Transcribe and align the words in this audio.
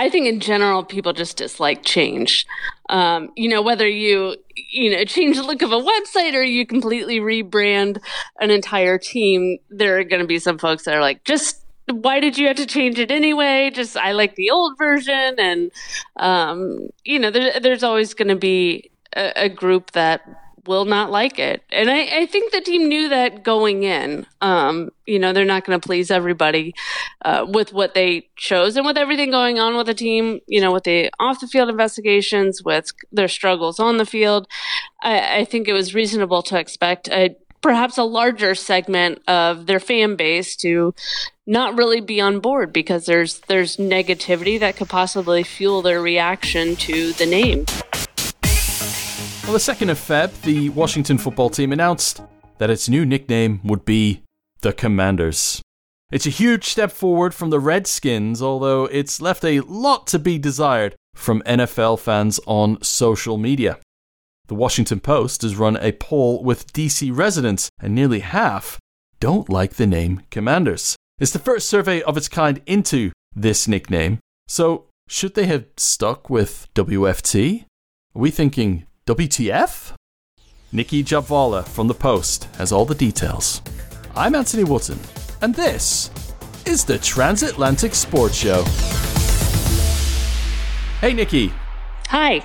I 0.00 0.08
think 0.08 0.26
in 0.26 0.40
general 0.40 0.82
people 0.82 1.12
just 1.12 1.36
dislike 1.36 1.84
change. 1.84 2.46
Um, 2.88 3.28
you 3.36 3.50
know, 3.50 3.60
whether 3.60 3.86
you 3.86 4.34
you 4.56 4.90
know 4.90 5.04
change 5.04 5.36
the 5.36 5.42
look 5.42 5.60
of 5.60 5.72
a 5.72 5.78
website 5.78 6.32
or 6.32 6.42
you 6.42 6.64
completely 6.64 7.20
rebrand 7.20 8.00
an 8.40 8.50
entire 8.50 8.96
team, 8.96 9.58
there 9.68 9.98
are 9.98 10.04
going 10.04 10.22
to 10.22 10.26
be 10.26 10.38
some 10.38 10.56
folks 10.56 10.84
that 10.84 10.94
are 10.94 11.02
like, 11.02 11.24
just 11.24 11.62
why 11.86 12.18
did 12.18 12.38
you 12.38 12.46
have 12.46 12.56
to 12.56 12.64
change 12.64 12.98
it 12.98 13.10
anyway? 13.10 13.70
Just 13.74 13.94
I 13.94 14.12
like 14.12 14.36
the 14.36 14.48
old 14.48 14.78
version, 14.78 15.34
and 15.38 15.70
um, 16.16 16.88
you 17.04 17.18
know, 17.18 17.30
there, 17.30 17.60
there's 17.60 17.82
always 17.82 18.14
going 18.14 18.28
to 18.28 18.36
be 18.36 18.90
a, 19.14 19.44
a, 19.44 19.48
group 19.50 19.90
that 19.90 20.22
will 20.66 20.84
not 20.84 21.10
like 21.10 21.38
it, 21.38 21.62
and 21.70 21.90
I, 21.90 22.22
I 22.22 22.26
think 22.26 22.52
the 22.52 22.60
team 22.60 22.88
knew 22.88 23.08
that 23.08 23.42
going 23.42 23.82
in. 23.82 24.26
Um, 24.40 24.90
you 25.06 25.18
know, 25.18 25.32
they're 25.32 25.44
not 25.44 25.64
going 25.64 25.80
to 25.80 25.86
please 25.86 26.10
everybody 26.10 26.74
uh, 27.24 27.46
with 27.48 27.72
what 27.72 27.94
they 27.94 28.28
chose, 28.36 28.76
and 28.76 28.86
with 28.86 28.96
everything 28.96 29.30
going 29.30 29.58
on 29.58 29.76
with 29.76 29.86
the 29.86 29.94
team. 29.94 30.40
You 30.46 30.60
know, 30.60 30.72
with 30.72 30.84
the 30.84 31.10
off 31.18 31.40
the 31.40 31.46
field 31.46 31.68
investigations, 31.68 32.62
with 32.62 32.90
their 33.12 33.28
struggles 33.28 33.78
on 33.78 33.96
the 33.96 34.06
field, 34.06 34.46
I, 35.02 35.38
I 35.38 35.44
think 35.44 35.68
it 35.68 35.72
was 35.72 35.94
reasonable 35.94 36.42
to 36.44 36.58
expect 36.58 37.08
a 37.08 37.36
perhaps 37.60 37.98
a 37.98 38.04
larger 38.04 38.54
segment 38.54 39.20
of 39.28 39.66
their 39.66 39.80
fan 39.80 40.16
base 40.16 40.56
to 40.56 40.94
not 41.46 41.76
really 41.76 42.00
be 42.00 42.20
on 42.20 42.40
board 42.40 42.72
because 42.72 43.06
there's 43.06 43.40
there's 43.40 43.76
negativity 43.76 44.58
that 44.60 44.76
could 44.76 44.88
possibly 44.88 45.42
fuel 45.42 45.82
their 45.82 46.00
reaction 46.00 46.76
to 46.76 47.12
the 47.14 47.26
name. 47.26 47.66
Well, 49.50 49.58
the 49.58 49.72
2nd 49.72 49.90
of 49.90 49.98
Feb, 49.98 50.42
the 50.42 50.68
Washington 50.68 51.18
football 51.18 51.50
team 51.50 51.72
announced 51.72 52.22
that 52.58 52.70
its 52.70 52.88
new 52.88 53.04
nickname 53.04 53.60
would 53.64 53.84
be 53.84 54.22
the 54.60 54.72
Commanders. 54.72 55.60
It's 56.12 56.24
a 56.24 56.30
huge 56.30 56.66
step 56.66 56.92
forward 56.92 57.34
from 57.34 57.50
the 57.50 57.58
Redskins, 57.58 58.40
although 58.40 58.84
it's 58.84 59.20
left 59.20 59.44
a 59.44 59.58
lot 59.62 60.06
to 60.06 60.20
be 60.20 60.38
desired 60.38 60.94
from 61.16 61.42
NFL 61.42 61.98
fans 61.98 62.38
on 62.46 62.80
social 62.80 63.38
media. 63.38 63.80
The 64.46 64.54
Washington 64.54 65.00
Post 65.00 65.42
has 65.42 65.56
run 65.56 65.76
a 65.78 65.90
poll 65.90 66.44
with 66.44 66.72
DC 66.72 67.10
residents, 67.12 67.70
and 67.80 67.92
nearly 67.92 68.20
half 68.20 68.78
don't 69.18 69.48
like 69.48 69.74
the 69.74 69.86
name 69.88 70.22
Commanders. 70.30 70.94
It's 71.18 71.32
the 71.32 71.40
first 71.40 71.68
survey 71.68 72.02
of 72.02 72.16
its 72.16 72.28
kind 72.28 72.62
into 72.66 73.10
this 73.34 73.66
nickname, 73.66 74.20
so 74.46 74.84
should 75.08 75.34
they 75.34 75.46
have 75.46 75.64
stuck 75.76 76.30
with 76.30 76.68
WFT? 76.76 77.64
Are 78.14 78.20
we 78.20 78.30
thinking 78.30 78.86
WTF? 79.10 79.94
Nicki 80.70 81.02
Jhabvala 81.02 81.66
from 81.66 81.88
The 81.88 81.94
Post 81.94 82.44
has 82.58 82.70
all 82.70 82.84
the 82.84 82.94
details. 82.94 83.60
I'm 84.14 84.36
Anthony 84.36 84.62
Wootton, 84.62 85.00
and 85.42 85.52
this 85.52 86.12
is 86.64 86.84
the 86.84 86.96
Transatlantic 86.96 87.96
Sports 87.96 88.36
Show. 88.36 88.62
Hey, 91.00 91.12
Nicki. 91.12 91.52
Hi. 92.06 92.44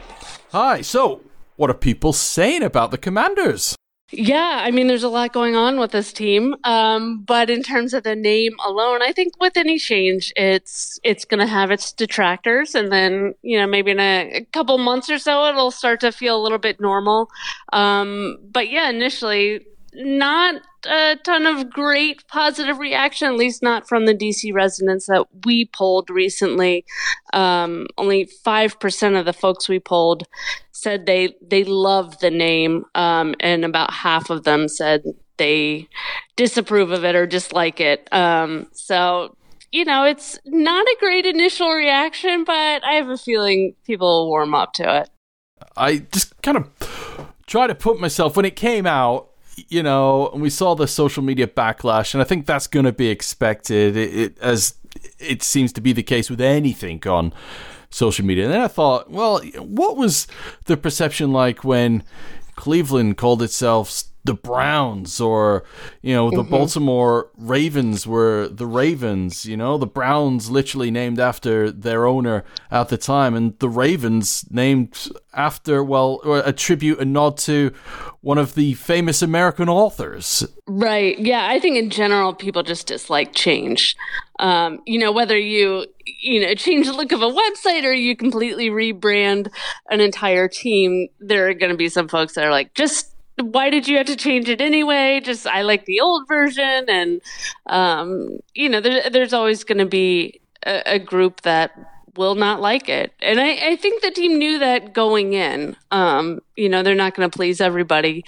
Hi. 0.54 0.82
So, 0.82 1.22
what 1.56 1.70
are 1.70 1.76
people 1.76 2.14
saying 2.14 2.64
about 2.64 2.90
the 2.90 2.98
Commanders? 2.98 3.76
Yeah, 4.12 4.60
I 4.62 4.70
mean, 4.70 4.86
there's 4.86 5.04
a 5.04 5.10
lot 5.10 5.34
going 5.34 5.56
on 5.56 5.80
with 5.80 5.92
this 5.92 6.14
team, 6.14 6.56
um, 6.64 7.22
but 7.22 7.50
in 7.50 7.64
terms 7.64 7.92
of 7.92 8.04
the 8.04 8.16
name 8.16 8.54
alone, 8.64 9.02
I 9.02 9.12
think 9.12 9.34
with 9.40 9.58
any 9.58 9.80
change, 9.80 10.32
it's 10.36 11.00
it's 11.04 11.26
going 11.26 11.40
to 11.40 11.48
have 11.48 11.72
its 11.72 11.92
detractors, 11.92 12.76
and 12.76 12.92
then 12.92 13.34
you 13.42 13.58
know 13.58 13.66
maybe 13.66 13.90
in 13.92 14.00
a, 14.00 14.32
a, 14.32 14.46
couple 14.54 14.78
months 14.78 15.10
or 15.10 15.18
so, 15.18 15.48
it'll 15.48 15.72
start 15.72 16.02
to 16.02 16.12
feel 16.12 16.40
a 16.40 16.44
little 16.44 16.60
bit 16.60 16.80
normal. 16.80 17.30
Um, 17.74 18.38
but 18.52 18.70
yeah, 18.70 18.92
initially, 18.92 19.66
not 19.96 20.62
a 20.86 21.18
ton 21.24 21.46
of 21.46 21.70
great 21.70 22.28
positive 22.28 22.80
reaction, 22.80 23.28
at 23.28 23.38
least 23.38 23.62
not 23.64 23.88
from 23.88 24.06
the 24.06 24.14
DC 24.14 24.54
residents 24.54 25.08
that 25.08 25.26
we 25.46 25.66
polled 25.66 26.10
recently. 26.10 26.86
Um, 27.34 27.88
only 27.98 28.26
5% 28.26 29.20
of 29.20 29.26
the 29.26 29.34
folks 29.34 29.70
we 29.70 29.80
polled 29.80 30.24
said 30.72 31.06
they, 31.06 31.36
they 31.42 31.64
love 31.64 32.20
the 32.20 32.32
name, 32.32 32.86
um, 32.96 33.36
and 33.40 33.66
about 33.66 33.92
half 33.92 34.30
of 34.30 34.44
them 34.44 34.68
said 34.68 35.04
they 35.38 35.88
disapprove 36.36 36.92
of 36.92 37.04
it 37.04 37.16
or 37.16 37.26
dislike 37.26 37.80
it. 37.80 38.12
Um, 38.14 38.68
so, 38.74 39.36
you 39.72 39.86
know, 39.86 40.04
it's 40.04 40.40
not 40.46 40.86
a 40.86 40.98
great 41.00 41.26
initial 41.26 41.72
reaction, 41.72 42.44
but 42.44 42.84
I 42.84 42.94
have 42.94 43.10
a 43.10 43.18
feeling 43.18 43.76
people 43.86 44.08
will 44.08 44.30
warm 44.30 44.56
up 44.56 44.74
to 44.74 45.02
it. 45.02 45.10
I 45.78 45.98
just 45.98 46.42
kind 46.42 46.58
of 46.58 47.32
try 47.48 47.68
to 47.68 47.76
put 47.76 48.00
myself 48.00 48.36
when 48.36 48.46
it 48.46 48.56
came 48.56 48.86
out 48.86 49.30
you 49.56 49.84
know, 49.84 50.30
and 50.30 50.42
we 50.42 50.50
saw 50.50 50.76
the 50.76 50.88
social 50.88 51.24
media 51.24 51.48
backlash, 51.48 52.14
and 52.14 52.22
I 52.22 52.26
think 52.26 52.46
that's 52.46 52.68
going 52.68 52.86
to 52.86 52.92
be 52.92 53.08
expected, 53.08 53.96
it, 53.96 54.16
it, 54.16 54.40
as 54.40 54.76
it 55.20 55.44
seems 55.44 55.74
to 55.74 55.82
be 55.82 55.94
the 55.94 56.04
case 56.04 56.30
with 56.30 56.42
anything 56.42 57.06
on 57.08 57.34
social 57.90 58.26
media. 58.26 58.46
And 58.46 58.54
then 58.54 58.62
I 58.62 58.68
thought, 58.68 59.10
well, 59.10 59.40
what 59.60 59.98
was 59.98 60.28
the 60.66 60.78
perception 60.78 61.32
like 61.32 61.64
when 61.64 62.04
Cleveland 62.56 63.18
called 63.18 63.42
itself 63.42 64.04
the 64.26 64.34
Browns 64.34 65.22
or 65.22 65.64
you 66.02 66.14
know 66.14 66.30
the 66.32 66.38
mm-hmm. 66.38 66.50
Baltimore 66.50 67.30
Ravens 67.38 68.06
were 68.06 68.50
the 68.50 68.66
Ravens 68.66 69.46
you 69.46 69.56
know? 69.56 69.78
The 69.78 69.88
Browns 69.88 70.50
literally 70.50 70.92
named 70.92 71.20
after 71.20 71.72
their 71.72 72.06
owner 72.08 72.44
at 72.72 72.90
the 72.90 72.98
time 72.98 73.36
and 73.36 73.58
the 73.60 73.70
Ravens 73.70 74.46
named 74.50 75.10
after 75.34 75.84
well 75.84 76.20
or 76.24 76.40
a 76.40 76.52
tribute 76.52 77.00
a 77.00 77.06
nod 77.06 77.38
to 77.38 77.72
one 78.22 78.40
of 78.40 78.56
the 78.56 78.74
famous 78.74 79.22
American 79.22 79.70
authors. 79.70 80.46
Right. 80.68 81.18
Yeah 81.20 81.48
I 81.48 81.60
think 81.60 81.78
in 81.78 81.92
general 81.92 82.34
people 82.34 82.64
just 82.64 82.88
dislike 82.88 83.34
change. 83.34 83.96
Um, 84.40 84.82
you 84.86 85.00
know 85.00 85.12
whether 85.12 85.38
you 85.38 85.86
you 86.06 86.42
know 86.42 86.56
change 86.56 86.88
the 86.88 86.94
look 86.94 87.12
of 87.12 87.22
a 87.22 87.30
website 87.30 87.84
or 87.84 87.94
you 87.94 88.18
completely 88.18 88.70
rebrand 88.70 89.50
an 89.90 90.02
entire 90.02 90.48
team 90.48 91.08
there 91.20 91.48
are 91.48 91.54
going 91.54 91.72
to 91.72 91.78
be 91.78 91.88
some 91.88 92.08
folks 92.08 92.36
that 92.36 92.46
are 92.46 92.52
like 92.52 92.74
just 92.74 93.15
why 93.38 93.70
did 93.70 93.88
you 93.88 93.98
have 93.98 94.08
to 94.08 94.16
change 94.16 94.48
it 94.50 94.62
anyway? 94.62 95.20
Just 95.24 95.46
I 95.46 95.64
like 95.64 95.86
the 95.86 96.00
old 96.00 96.28
version, 96.28 96.86
and 96.88 97.22
um, 97.66 98.40
you 98.54 98.70
know, 98.70 98.80
there, 98.80 99.10
there's 99.10 99.34
always 99.34 99.64
going 99.64 99.80
to 99.80 99.86
be 99.86 100.42
a, 100.66 100.94
a, 100.94 101.00
group 101.00 101.42
that 101.42 101.72
will 102.16 102.36
not 102.36 102.62
like 102.62 102.88
it, 102.88 103.14
and 103.20 103.42
I, 103.42 103.72
I, 103.72 103.76
think 103.76 104.02
the 104.02 104.12
team 104.12 104.40
knew 104.40 104.58
that 104.60 104.94
going 104.94 105.34
in. 105.34 105.76
Um, 105.92 106.40
you 106.56 106.70
know, 106.70 106.82
they're 106.82 106.96
not 106.96 107.14
going 107.14 107.30
to 107.30 107.38
please 107.38 107.60
everybody 107.60 108.24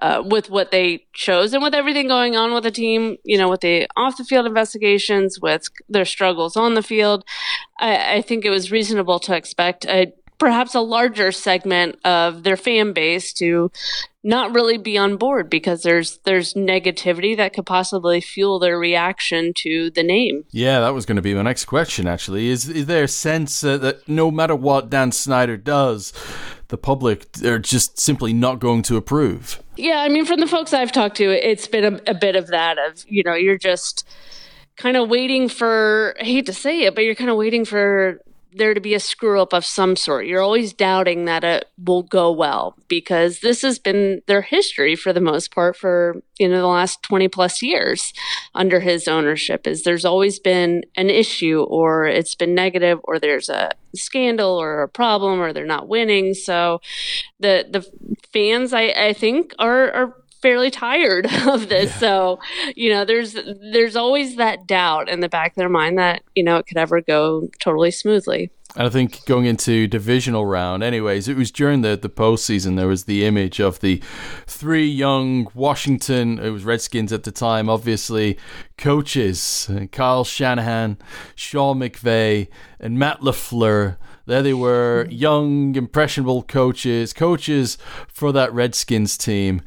uh, 0.00 0.22
with 0.24 0.48
what 0.48 0.70
they 0.70 1.06
chose, 1.12 1.52
and 1.52 1.62
with 1.62 1.74
everything 1.74 2.06
going 2.06 2.36
on 2.36 2.54
with 2.54 2.62
the 2.62 2.70
team. 2.70 3.16
You 3.24 3.38
know, 3.38 3.48
with 3.48 3.62
the 3.62 3.88
off 3.96 4.16
the 4.16 4.24
field 4.24 4.46
investigations, 4.46 5.40
with 5.40 5.68
their 5.88 6.04
struggles 6.04 6.56
on 6.56 6.74
the 6.74 6.82
field, 6.82 7.24
I, 7.80 8.16
I 8.16 8.22
think 8.22 8.44
it 8.44 8.50
was 8.50 8.70
reasonable 8.70 9.18
to 9.20 9.34
expect 9.34 9.86
a 9.86 10.12
perhaps 10.42 10.74
a 10.74 10.80
larger 10.80 11.30
segment 11.30 11.96
of 12.04 12.42
their 12.42 12.56
fan 12.56 12.92
base 12.92 13.32
to 13.32 13.70
not 14.24 14.52
really 14.52 14.76
be 14.76 14.98
on 14.98 15.16
board 15.16 15.48
because 15.48 15.84
there's 15.84 16.18
there's 16.24 16.54
negativity 16.54 17.36
that 17.36 17.52
could 17.52 17.64
possibly 17.64 18.20
fuel 18.20 18.58
their 18.58 18.76
reaction 18.76 19.52
to 19.54 19.88
the 19.90 20.02
name. 20.02 20.44
Yeah, 20.50 20.80
that 20.80 20.94
was 20.94 21.06
going 21.06 21.14
to 21.14 21.22
be 21.22 21.32
my 21.32 21.42
next 21.42 21.66
question. 21.66 22.08
Actually, 22.08 22.48
is 22.48 22.68
is 22.68 22.86
there 22.86 23.04
a 23.04 23.08
sense 23.08 23.62
uh, 23.62 23.78
that 23.78 24.08
no 24.08 24.32
matter 24.32 24.56
what 24.56 24.90
Dan 24.90 25.12
Snyder 25.12 25.56
does, 25.56 26.12
the 26.66 26.76
public 26.76 27.28
are 27.44 27.60
just 27.60 28.00
simply 28.00 28.32
not 28.32 28.58
going 28.58 28.82
to 28.82 28.96
approve? 28.96 29.62
Yeah, 29.76 29.98
I 29.98 30.08
mean, 30.08 30.26
from 30.26 30.40
the 30.40 30.48
folks 30.48 30.74
I've 30.74 30.90
talked 30.90 31.18
to, 31.18 31.30
it's 31.30 31.68
been 31.68 31.84
a, 31.84 32.10
a 32.10 32.14
bit 32.14 32.34
of 32.34 32.48
that. 32.48 32.78
Of 32.78 33.04
you 33.06 33.22
know, 33.22 33.34
you're 33.34 33.58
just 33.58 34.04
kind 34.76 34.96
of 34.96 35.08
waiting 35.08 35.48
for. 35.48 36.16
I 36.20 36.24
hate 36.24 36.46
to 36.46 36.52
say 36.52 36.80
it, 36.80 36.96
but 36.96 37.04
you're 37.04 37.14
kind 37.14 37.30
of 37.30 37.36
waiting 37.36 37.64
for 37.64 38.18
there 38.54 38.74
to 38.74 38.80
be 38.80 38.94
a 38.94 39.00
screw 39.00 39.40
up 39.40 39.52
of 39.52 39.64
some 39.64 39.96
sort. 39.96 40.26
You're 40.26 40.42
always 40.42 40.72
doubting 40.72 41.24
that 41.24 41.44
it 41.44 41.66
will 41.78 42.02
go 42.02 42.30
well 42.30 42.76
because 42.88 43.40
this 43.40 43.62
has 43.62 43.78
been 43.78 44.22
their 44.26 44.42
history 44.42 44.94
for 44.94 45.12
the 45.12 45.20
most 45.20 45.54
part 45.54 45.76
for 45.76 46.22
you 46.38 46.48
know 46.48 46.60
the 46.60 46.66
last 46.66 47.02
20 47.02 47.28
plus 47.28 47.62
years 47.62 48.12
under 48.54 48.80
his 48.80 49.08
ownership 49.08 49.66
is 49.66 49.82
there's 49.82 50.04
always 50.04 50.38
been 50.38 50.82
an 50.96 51.10
issue 51.10 51.62
or 51.62 52.06
it's 52.06 52.34
been 52.34 52.54
negative 52.54 52.98
or 53.04 53.18
there's 53.18 53.48
a 53.48 53.70
scandal 53.94 54.60
or 54.60 54.82
a 54.82 54.88
problem 54.88 55.40
or 55.40 55.52
they're 55.52 55.66
not 55.66 55.88
winning. 55.88 56.34
So 56.34 56.80
the 57.40 57.66
the 57.70 57.86
fans 58.32 58.72
I, 58.72 58.92
I 58.96 59.12
think 59.12 59.54
are 59.58 59.92
are 59.92 60.21
fairly 60.42 60.70
tired 60.70 61.26
of 61.46 61.68
this. 61.68 61.90
Yeah. 61.92 61.98
So, 61.98 62.40
you 62.76 62.90
know, 62.92 63.04
there's 63.04 63.34
there's 63.72 63.96
always 63.96 64.36
that 64.36 64.66
doubt 64.66 65.08
in 65.08 65.20
the 65.20 65.28
back 65.28 65.52
of 65.52 65.56
their 65.56 65.68
mind 65.68 65.98
that, 65.98 66.22
you 66.34 66.42
know, 66.42 66.58
it 66.58 66.66
could 66.66 66.76
ever 66.76 67.00
go 67.00 67.48
totally 67.60 67.90
smoothly. 67.90 68.50
And 68.74 68.86
I 68.86 68.90
think 68.90 69.26
going 69.26 69.44
into 69.44 69.86
divisional 69.86 70.46
round, 70.46 70.82
anyways, 70.82 71.28
it 71.28 71.36
was 71.36 71.50
during 71.50 71.82
the 71.82 71.96
the 71.96 72.08
postseason. 72.08 72.76
There 72.76 72.88
was 72.88 73.04
the 73.04 73.24
image 73.24 73.60
of 73.60 73.80
the 73.80 74.02
three 74.46 74.86
young 74.86 75.48
Washington, 75.54 76.38
it 76.38 76.50
was 76.50 76.64
Redskins 76.64 77.12
at 77.12 77.24
the 77.24 77.30
time, 77.32 77.68
obviously 77.68 78.38
coaches: 78.78 79.70
uh, 79.70 79.86
Kyle 79.92 80.24
Shanahan, 80.24 80.96
Sean 81.34 81.80
McVay, 81.80 82.48
and 82.80 82.98
Matt 82.98 83.20
LaFleur. 83.20 83.98
There 84.24 84.42
they 84.42 84.54
were, 84.54 85.04
hmm. 85.04 85.12
young, 85.12 85.74
impressionable 85.74 86.42
coaches, 86.42 87.12
coaches 87.12 87.76
for 88.08 88.32
that 88.32 88.52
Redskins 88.54 89.18
team 89.18 89.60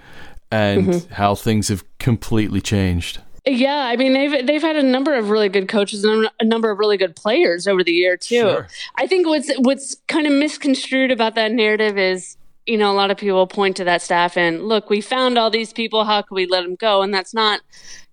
and 0.56 0.88
mm-hmm. 0.88 1.14
how 1.14 1.36
things 1.36 1.68
have 1.68 1.84
completely 2.00 2.62
changed. 2.62 3.20
Yeah, 3.46 3.78
I 3.78 3.96
mean 3.96 4.14
they've 4.14 4.46
they've 4.46 4.62
had 4.62 4.76
a 4.76 4.84
number 4.84 5.14
of 5.14 5.30
really 5.30 5.50
good 5.50 5.68
coaches 5.68 6.04
and 6.04 6.30
a 6.40 6.46
number 6.46 6.72
of 6.72 6.80
really 6.80 6.98
good 6.98 7.16
players 7.16 7.68
over 7.68 7.84
the 7.84 7.92
year 7.92 8.18
too. 8.18 8.40
Sure. 8.40 8.68
I 8.96 9.06
think 9.06 9.28
what's 9.28 9.52
what's 9.60 9.96
kind 10.08 10.26
of 10.26 10.34
misconstrued 10.34 11.12
about 11.12 11.36
that 11.36 11.52
narrative 11.52 11.98
is 11.98 12.38
you 12.66 12.78
know 12.78 12.92
a 12.92 12.96
lot 12.96 13.12
of 13.12 13.18
people 13.18 13.46
point 13.46 13.78
to 13.78 13.84
that 13.84 14.02
staff 14.02 14.36
and 14.36 14.68
look, 14.68 14.90
we 14.90 15.00
found 15.00 15.38
all 15.38 15.52
these 15.52 15.74
people, 15.74 16.06
how 16.06 16.24
can 16.24 16.34
we 16.34 16.48
let 16.48 16.64
them 16.64 16.76
go? 16.76 17.04
And 17.04 17.14
that's 17.14 17.36
not 17.36 17.62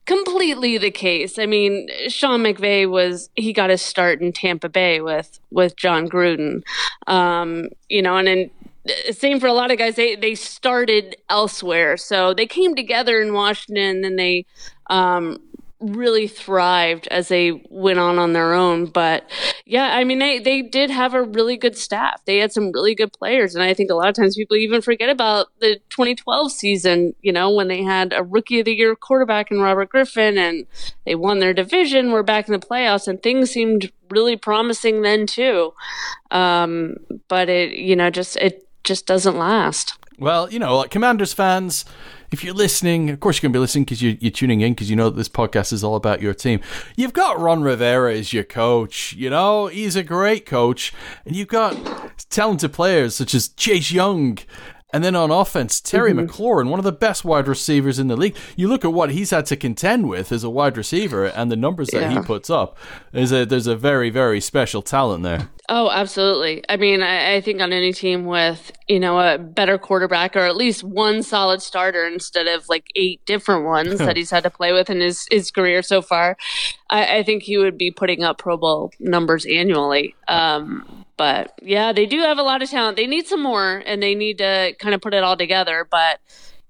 completely 0.05 0.77
the 0.77 0.91
case. 0.91 1.39
I 1.39 1.47
mean, 1.47 1.89
Sean 2.09 2.43
McVay 2.43 2.91
was 2.91 3.31
he 3.35 3.55
got 3.55 3.71
his 3.71 3.81
start 3.81 4.21
in 4.21 4.33
Tampa 4.33 4.69
Bay 4.69 5.01
with 5.01 5.41
with 5.51 5.77
Jon 5.77 6.09
Gruden, 6.09 6.63
um, 7.07 7.69
you 7.89 8.03
know, 8.03 8.19
and 8.19 8.29
then 8.29 8.51
same 9.13 9.41
for 9.41 9.47
a 9.47 9.53
lot 9.53 9.71
of 9.71 9.79
guys. 9.79 9.97
They 9.97 10.17
they 10.17 10.35
started 10.35 11.17
elsewhere, 11.29 11.97
so 11.97 12.35
they 12.35 12.47
came 12.47 12.75
together 12.75 13.21
in 13.21 13.33
Washington, 13.33 14.05
and 14.05 14.19
they 14.19 14.47
um, 14.91 15.39
really 15.83 16.29
thrived 16.29 17.09
as 17.09 17.29
they 17.29 17.63
went 17.69 17.99
on 17.99 18.19
on 18.19 18.33
their 18.33 18.55
own. 18.55 18.87
But 18.87 19.29
yeah, 19.67 19.97
I 19.97 20.05
mean, 20.05 20.19
they, 20.19 20.39
they 20.39 20.63
did 20.63 20.91
have 20.91 21.15
a 21.15 21.23
really 21.23 21.57
good 21.57 21.77
staff. 21.77 22.25
They 22.25 22.39
had 22.39 22.53
some 22.53 22.73
really 22.73 22.95
good 22.95 23.13
players. 23.13 23.55
And 23.55 23.65
I 23.65 23.75
think 23.75 23.91
a 23.91 23.95
lot 23.95 24.09
of 24.09 24.15
times 24.15 24.37
people 24.37 24.57
even 24.57 24.81
forget 24.81 25.11
about 25.11 25.49
the 25.61 25.77
2012 25.91 26.53
season, 26.53 27.15
you 27.21 27.33
know, 27.33 27.51
when 27.51 27.69
they 27.69 27.83
had 27.83 28.13
a 28.13 28.23
rookie 28.23 28.61
of 28.61 28.67
the 28.67 28.75
year 28.75 28.95
quarterback 28.95 29.51
in 29.51 29.61
Robert 29.61 29.91
Griffin 29.91 30.39
and 30.39 30.67
they 31.05 31.15
won 31.15 31.41
their 31.41 31.55
division, 31.55 32.13
were 32.13 32.23
back 32.23 32.49
in 32.49 32.53
the 32.53 32.65
playoffs, 32.65 33.09
and 33.09 33.23
things 33.23 33.51
seemed 33.51 33.91
really 34.11 34.37
promising 34.37 35.03
then 35.03 35.27
too. 35.27 35.73
Um, 36.31 36.97
but 37.29 37.49
it, 37.49 37.77
you 37.77 37.97
know, 37.97 38.11
just, 38.11 38.37
it 38.37 38.69
just 38.85 39.07
doesn't 39.07 39.37
last. 39.37 39.99
Well, 40.19 40.51
you 40.51 40.59
know, 40.59 40.77
like 40.77 40.91
Commanders 40.91 41.33
fans, 41.33 41.85
if 42.31 42.45
you're 42.45 42.55
listening, 42.55 43.11
of 43.11 43.21
course 43.21 43.37
you're 43.37 43.49
going 43.49 43.53
to 43.53 43.57
be 43.57 43.61
listening 43.61 43.85
because 43.85 44.03
you're, 44.03 44.15
you're, 44.21 44.31
tuning 44.31 44.61
in 44.61 44.73
because 44.73 44.89
you 44.89 44.97
know 44.97 45.11
that 45.11 45.17
this 45.17 45.29
podcast 45.29 45.73
is 45.73 45.83
all 45.83 45.97
about 45.97 46.23
your 46.23 46.35
team. 46.35 46.61
You've 46.97 47.13
got 47.13 47.41
Ron 47.41 47.63
Rivera 47.63 48.15
as 48.15 48.33
your 48.33 48.45
coach. 48.45 49.15
You 49.15 49.31
know, 49.31 49.67
he's 49.67 49.97
a 49.97 50.03
great 50.03 50.47
coach. 50.47 50.93
And 51.25 51.35
you've 51.35 51.49
got 51.49 51.77
talented 52.31 52.73
players 52.73 53.15
such 53.15 53.35
as 53.35 53.49
Chase 53.49 53.91
Young 53.91 54.39
and 54.93 55.03
then 55.03 55.17
on 55.17 55.31
offense, 55.31 55.81
Terry 55.81 56.13
mm-hmm. 56.13 56.27
McLaurin, 56.27 56.69
one 56.69 56.79
of 56.79 56.85
the 56.85 56.93
best 56.93 57.25
wide 57.25 57.49
receivers 57.49 57.99
in 57.99 58.09
the 58.09 58.17
league. 58.17 58.37
You 58.57 58.69
look 58.69 58.85
at 58.85 58.93
what 58.93 59.11
he's 59.11 59.31
had 59.31 59.47
to 59.47 59.57
contend 59.57 60.09
with 60.09 60.31
as 60.31 60.45
a 60.45 60.51
wide 60.51 60.77
receiver 60.77 61.25
and 61.27 61.51
the 61.51 61.57
numbers 61.57 61.89
that 61.89 62.03
yeah. 62.03 62.11
he 62.11 62.21
puts 62.21 62.51
up. 62.51 62.77
There's 63.13 63.33
a 63.33 63.45
there's 63.45 63.67
a 63.67 63.77
very 63.77 64.11
very 64.11 64.41
special 64.41 64.83
talent 64.83 65.23
there. 65.23 65.49
Oh, 65.69 65.91
absolutely. 65.91 66.63
I 66.69 66.77
mean, 66.77 67.03
I, 67.03 67.37
I 67.37 67.41
think 67.41 67.61
on 67.63 67.73
any 67.73 67.93
team 67.93 68.27
with 68.27 68.73
you 68.89 69.01
know 69.01 69.19
a 69.19 69.39
better 69.39 69.79
quarterback 69.79 70.37
or 70.37 70.41
at 70.41 70.57
least 70.57 70.85
one 70.85 71.23
solid 71.23 71.63
starter 71.63 72.07
instead 72.07 72.47
of 72.47 72.69
like 72.69 72.89
eight 72.95 73.25
different 73.25 73.65
ones 73.65 73.99
that 73.99 74.17
he's 74.19 74.31
had 74.31 74.43
to 74.43 74.51
play 74.51 74.73
with 74.73 74.91
in 74.91 75.01
his 75.01 75.27
his 75.31 75.51
career 75.51 75.83
so 75.83 76.03
far, 76.03 76.37
I, 76.91 77.19
I 77.19 77.23
think 77.23 77.45
he 77.45 77.57
would 77.57 77.79
be 77.79 77.91
putting 77.91 78.23
up 78.23 78.39
Pro 78.39 78.57
Bowl 78.59 78.93
numbers 79.01 79.47
annually. 79.47 80.15
Um, 80.29 81.02
but 81.17 81.53
yeah, 81.63 81.93
they 81.93 82.07
do 82.07 82.21
have 82.21 82.39
a 82.39 82.43
lot 82.43 82.63
of 82.63 82.71
talent. 82.71 82.97
They 82.97 83.07
need 83.07 83.27
some 83.27 83.43
more 83.43 83.83
and 83.87 84.03
they 84.03 84.15
need 84.15 84.39
to 84.39 84.75
kind 84.79 84.95
of 84.95 85.01
put 85.01 85.15
it 85.15 85.23
all 85.23 85.37
together. 85.37 85.87
But 85.91 86.21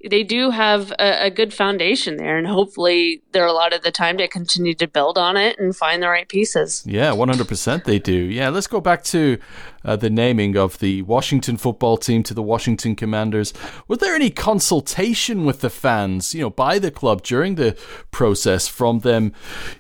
they 0.09 0.23
do 0.23 0.51
have 0.51 0.91
a, 0.93 1.27
a, 1.27 1.31
good 1.31 1.55
foundation 1.55 2.17
there, 2.17 2.37
and 2.37 2.47
hopefully 2.47 3.23
they're 3.33 3.47
allotted 3.47 3.83
the 3.83 3.93
time 3.93 4.19
to 4.19 4.27
continue 4.27 4.75
to 4.75 4.87
build 4.87 5.17
on 5.17 5.37
it 5.37 5.59
and 5.59 5.77
find 5.77 6.03
the 6.03 6.09
right 6.09 6.29
pieces. 6.29 6.83
Yeah, 6.87 7.13
one 7.13 7.29
hundred 7.29 7.49
percent 7.49 7.85
they 7.85 7.99
do. 7.99 8.13
Yeah, 8.13 8.49
let's 8.49 8.67
go 8.67 8.81
back 8.81 9.05
to 9.05 9.39
uh, 9.85 9.97
the 9.97 10.11
naming 10.11 10.57
of 10.57 10.79
the 10.79 11.03
Washington 11.03 11.57
football 11.57 11.97
team 11.97 12.23
to 12.25 12.35
the 12.35 12.43
Washington 12.43 12.97
Commanders. 12.97 13.53
Was 13.89 13.99
there 13.99 14.15
any 14.15 14.31
consultation 14.31 15.45
with 15.45 15.61
the 15.61 15.71
fans, 15.71 16.35
you 16.35 16.43
know, 16.43 16.51
by 16.51 16.79
the 16.79 16.91
club 16.91 17.23
during 17.23 17.55
the 17.55 17.77
process, 18.11 18.69
from 18.69 19.01
them, 19.01 19.33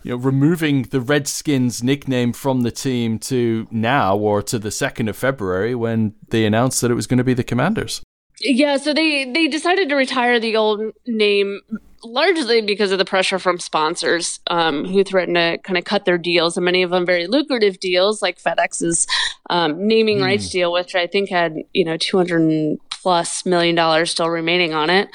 you 0.02 0.12
know, 0.12 0.16
removing 0.16 0.84
the 0.84 1.00
Redskins 1.00 1.82
nickname 1.82 2.32
from 2.32 2.62
the 2.62 2.70
team 2.70 3.18
to 3.20 3.66
now 3.70 4.16
or 4.16 4.42
to 4.42 4.58
the 4.58 4.70
second 4.70 5.08
of 5.08 5.16
February 5.16 5.74
when 5.74 6.14
they 6.28 6.44
announced 6.44 6.80
that 6.80 6.90
it 6.90 6.94
was 6.94 7.06
going 7.06 7.18
to 7.18 7.24
be 7.24 7.34
the 7.34 7.44
Commanders? 7.44 8.02
Yeah, 8.42 8.76
so 8.76 8.92
they 8.92 9.24
they 9.24 9.46
decided 9.46 9.88
to 9.88 9.94
retire 9.94 10.40
the 10.40 10.56
old 10.56 10.92
name 11.06 11.60
largely 12.02 12.60
because 12.60 12.90
of 12.90 12.98
the 12.98 13.04
pressure 13.04 13.38
from 13.38 13.60
sponsors 13.60 14.40
um, 14.48 14.84
who 14.84 15.04
threatened 15.04 15.36
to 15.36 15.58
kind 15.62 15.78
of 15.78 15.84
cut 15.84 16.04
their 16.04 16.18
deals, 16.18 16.56
and 16.56 16.64
many 16.64 16.82
of 16.82 16.90
them 16.90 17.06
very 17.06 17.28
lucrative 17.28 17.78
deals, 17.78 18.20
like 18.20 18.42
FedEx's 18.42 19.06
um, 19.48 19.86
naming 19.86 20.18
mm. 20.18 20.24
rights 20.24 20.50
deal, 20.50 20.72
which 20.72 20.96
I 20.96 21.06
think 21.06 21.30
had 21.30 21.56
you 21.72 21.84
know 21.84 21.96
two 21.96 22.16
hundred 22.16 22.78
plus 22.90 23.46
million 23.46 23.76
dollars 23.76 24.10
still 24.10 24.28
remaining 24.28 24.74
on 24.74 24.90
it, 24.90 25.08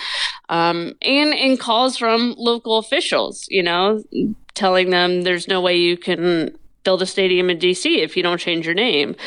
um, 0.48 0.94
and 1.02 1.34
in 1.34 1.58
calls 1.58 1.98
from 1.98 2.34
local 2.38 2.78
officials, 2.78 3.46
you 3.50 3.64
know, 3.64 4.02
telling 4.54 4.90
them 4.90 5.24
there's 5.24 5.50
no 5.50 5.60
way 5.60 5.76
you 5.76 5.98
can 5.98 6.58
build 6.84 7.02
a 7.02 7.06
stadium 7.06 7.50
in 7.50 7.60
DC 7.60 7.98
if 7.98 8.16
you 8.16 8.24
don't 8.24 8.38
change 8.38 8.66
your 8.66 8.74
name. 8.74 9.18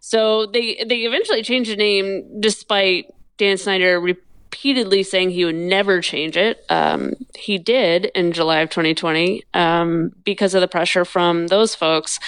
So 0.00 0.44
they 0.44 0.84
they 0.86 0.98
eventually 0.98 1.42
changed 1.42 1.70
the 1.70 1.76
name 1.76 2.40
despite 2.40 3.06
Dan 3.38 3.56
Snyder 3.56 4.00
repeatedly 4.00 5.02
saying 5.02 5.30
he 5.30 5.44
would 5.44 5.54
never 5.54 6.00
change 6.00 6.36
it. 6.36 6.64
Um, 6.68 7.12
he 7.34 7.58
did 7.58 8.06
in 8.06 8.32
July 8.32 8.60
of 8.60 8.70
2020 8.70 9.44
um, 9.54 10.12
because 10.24 10.54
of 10.54 10.60
the 10.60 10.68
pressure 10.68 11.04
from 11.04 11.48
those 11.48 11.74
folks. 11.74 12.18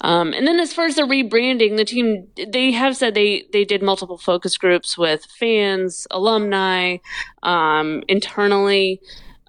Um, 0.00 0.32
and 0.32 0.46
then 0.46 0.60
as 0.60 0.72
far 0.72 0.86
as 0.86 0.96
the 0.96 1.02
rebranding, 1.02 1.76
the 1.76 1.84
team 1.84 2.28
they 2.36 2.72
have 2.72 2.96
said 2.96 3.14
they 3.14 3.46
they 3.52 3.64
did 3.64 3.82
multiple 3.82 4.18
focus 4.18 4.56
groups 4.56 4.96
with 4.96 5.26
fans, 5.26 6.06
alumni, 6.10 6.98
um, 7.42 8.02
internally. 8.08 9.00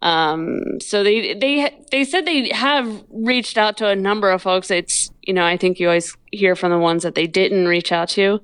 Um, 0.02 0.80
so 0.82 1.04
they 1.04 1.34
they 1.34 1.76
they 1.92 2.04
said 2.04 2.26
they 2.26 2.50
have 2.50 3.04
reached 3.10 3.58
out 3.58 3.78
to 3.78 3.88
a 3.88 3.96
number 3.96 4.30
of 4.30 4.42
folks. 4.42 4.70
It's 4.70 5.12
you 5.24 5.34
know 5.34 5.46
I 5.46 5.58
think 5.58 5.80
you 5.80 5.88
always 5.88 6.16
hear 6.32 6.56
from 6.56 6.72
the 6.72 6.78
ones 6.78 7.04
that 7.04 7.16
they 7.16 7.28
didn't 7.28 7.68
reach 7.68 7.92
out 7.92 8.10
to. 8.10 8.40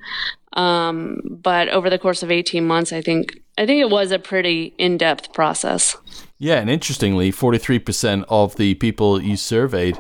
Um, 0.54 1.22
but 1.24 1.70
over 1.70 1.90
the 1.90 1.98
course 1.98 2.24
of 2.24 2.32
18 2.32 2.66
months, 2.66 2.92
I 2.92 3.02
think 3.02 3.42
I 3.58 3.66
think 3.66 3.82
it 3.82 3.90
was 3.90 4.12
a 4.12 4.20
pretty 4.20 4.74
in-depth 4.78 5.34
process. 5.34 5.96
Yeah, 6.40 6.56
and 6.56 6.70
interestingly, 6.70 7.32
43% 7.32 8.26
of 8.28 8.56
the 8.56 8.74
people 8.76 9.22
you 9.22 9.38
surveyed 9.38 10.00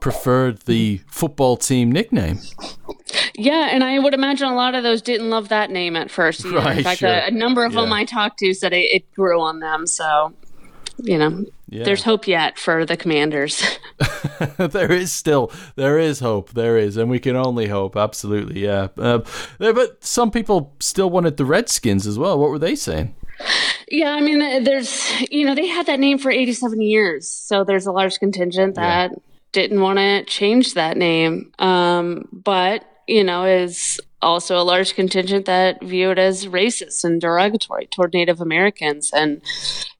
preferred 0.00 0.60
the 0.62 1.00
football 1.06 1.56
team 1.56 1.90
nickname. 1.90 2.38
Yeah, 3.36 3.68
and 3.70 3.82
I 3.82 3.98
would 3.98 4.14
imagine 4.14 4.48
a 4.48 4.54
lot 4.54 4.74
of 4.74 4.82
those 4.82 5.02
didn't 5.02 5.30
love 5.30 5.48
that 5.48 5.70
name 5.70 5.96
at 5.96 6.10
first. 6.10 6.44
Either. 6.44 6.56
Right, 6.58 6.78
In 6.78 6.84
fact, 6.84 7.00
sure. 7.00 7.08
a, 7.08 7.26
a, 7.26 7.30
number 7.30 7.64
of 7.64 7.72
yeah. 7.72 7.80
them 7.80 7.92
I 7.92 8.04
talked 8.04 8.38
to 8.40 8.52
said 8.54 8.72
it, 8.72 8.84
it 8.84 9.12
grew 9.14 9.40
on 9.40 9.60
them. 9.60 9.86
So, 9.86 10.34
you 11.04 11.18
know, 11.18 11.44
yeah. 11.68 11.84
there's 11.84 12.02
hope 12.02 12.26
yet 12.26 12.58
for 12.58 12.84
the 12.84 12.96
commanders. 12.96 13.62
there 14.58 14.92
is 14.92 15.12
still 15.12 15.50
there 15.76 15.98
is 15.98 16.20
hope 16.20 16.50
there 16.50 16.76
is 16.76 16.96
and 16.96 17.10
we 17.10 17.18
can 17.18 17.36
only 17.36 17.68
hope 17.68 17.96
absolutely 17.96 18.62
yeah 18.62 18.88
uh, 18.98 19.20
but 19.58 20.02
some 20.02 20.30
people 20.30 20.74
still 20.80 21.10
wanted 21.10 21.36
the 21.36 21.44
redskins 21.44 22.06
as 22.06 22.18
well 22.18 22.38
what 22.38 22.50
were 22.50 22.58
they 22.58 22.74
saying 22.74 23.14
yeah 23.88 24.10
i 24.10 24.20
mean 24.20 24.64
there's 24.64 25.12
you 25.30 25.44
know 25.44 25.54
they 25.54 25.66
had 25.66 25.86
that 25.86 26.00
name 26.00 26.18
for 26.18 26.30
87 26.30 26.80
years 26.80 27.28
so 27.28 27.64
there's 27.64 27.86
a 27.86 27.92
large 27.92 28.18
contingent 28.18 28.74
that 28.76 29.10
yeah. 29.10 29.18
didn't 29.52 29.80
want 29.80 29.98
to 29.98 30.24
change 30.24 30.74
that 30.74 30.96
name 30.96 31.52
um, 31.58 32.28
but 32.32 32.84
you 33.06 33.24
know 33.24 33.44
is 33.44 34.00
also 34.24 34.58
a 34.58 34.64
large 34.64 34.94
contingent 34.94 35.46
that 35.46 35.82
view 35.82 36.10
it 36.10 36.18
as 36.18 36.46
racist 36.46 37.04
and 37.04 37.20
derogatory 37.20 37.86
toward 37.86 38.14
Native 38.14 38.40
Americans. 38.40 39.12
And, 39.12 39.42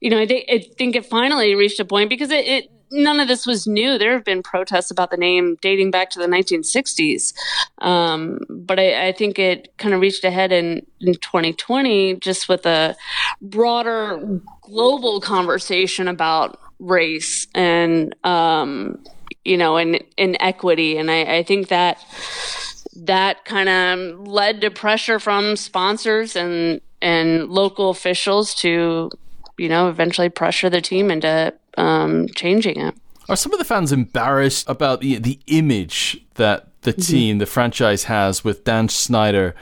you 0.01 0.11
know, 0.11 0.19
I, 0.19 0.27
th- 0.27 0.49
I 0.51 0.59
think 0.77 0.97
it 0.97 1.07
finally 1.07 1.55
reached 1.55 1.79
a 1.79 1.85
point 1.85 2.11
because 2.11 2.31
it, 2.31 2.47
it, 2.47 2.71
none 2.91 3.21
of 3.21 3.29
this 3.29 3.47
was 3.47 3.67
new. 3.67 3.99
There 3.99 4.13
have 4.13 4.25
been 4.25 4.43
protests 4.43 4.91
about 4.91 5.11
the 5.11 5.17
name 5.17 5.57
dating 5.61 5.91
back 5.91 6.11
to 6.11 6.19
the 6.19 6.27
1960s. 6.27 7.35
Um, 7.79 8.39
but 8.49 8.79
I, 8.79 9.09
I, 9.09 9.13
think 9.13 9.39
it 9.39 9.73
kind 9.79 9.95
of 9.95 10.01
reached 10.01 10.25
a 10.25 10.31
head 10.31 10.53
in, 10.53 10.87
in 11.01 11.15
2020 11.15 12.17
just 12.17 12.49
with 12.49 12.65
a 12.67 12.97
broader 13.43 14.41
global 14.63 15.21
conversation 15.21 16.09
about 16.09 16.59
race 16.79 17.47
and, 17.55 18.15
um, 18.25 19.05
you 19.45 19.57
know, 19.57 19.77
and, 19.77 20.03
and 20.17 20.37
equity. 20.41 20.97
And 20.97 21.11
I, 21.11 21.37
I 21.37 21.43
think 21.43 21.69
that 21.69 21.99
that 22.97 23.45
kind 23.45 23.69
of 23.69 24.27
led 24.27 24.61
to 24.61 24.71
pressure 24.71 25.19
from 25.19 25.57
sponsors 25.57 26.37
and 26.37 26.81
and 27.03 27.51
local 27.51 27.91
officials 27.91 28.55
to, 28.55 29.11
you 29.59 29.69
know, 29.69 29.89
eventually 29.89 30.29
pressure 30.29 30.71
the 30.71 30.81
team 30.81 31.11
into 31.11 31.53
um, 31.77 32.29
changing 32.35 32.81
it. 32.81 32.95
Are 33.29 33.37
some 33.37 33.53
of 33.53 33.59
the 33.59 33.65
fans 33.65 33.93
embarrassed 33.93 34.69
about 34.69 35.01
the 35.01 35.19
the 35.19 35.39
image 35.47 36.25
that 36.35 36.69
the 36.83 36.93
mm-hmm. 36.93 37.01
team, 37.01 37.39
the 37.39 37.47
franchise 37.47 38.05
has 38.05 38.45
with 38.45 38.65
Dan 38.65 38.89
Snyder 38.89 39.55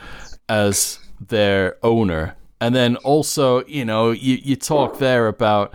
as 0.48 0.98
their 1.20 1.76
owner? 1.82 2.36
And 2.62 2.76
then 2.76 2.94
also, 2.98 3.64
you 3.64 3.84
know, 3.84 4.12
you, 4.12 4.38
you 4.40 4.54
talk 4.54 4.98
there 4.98 5.26
about 5.26 5.74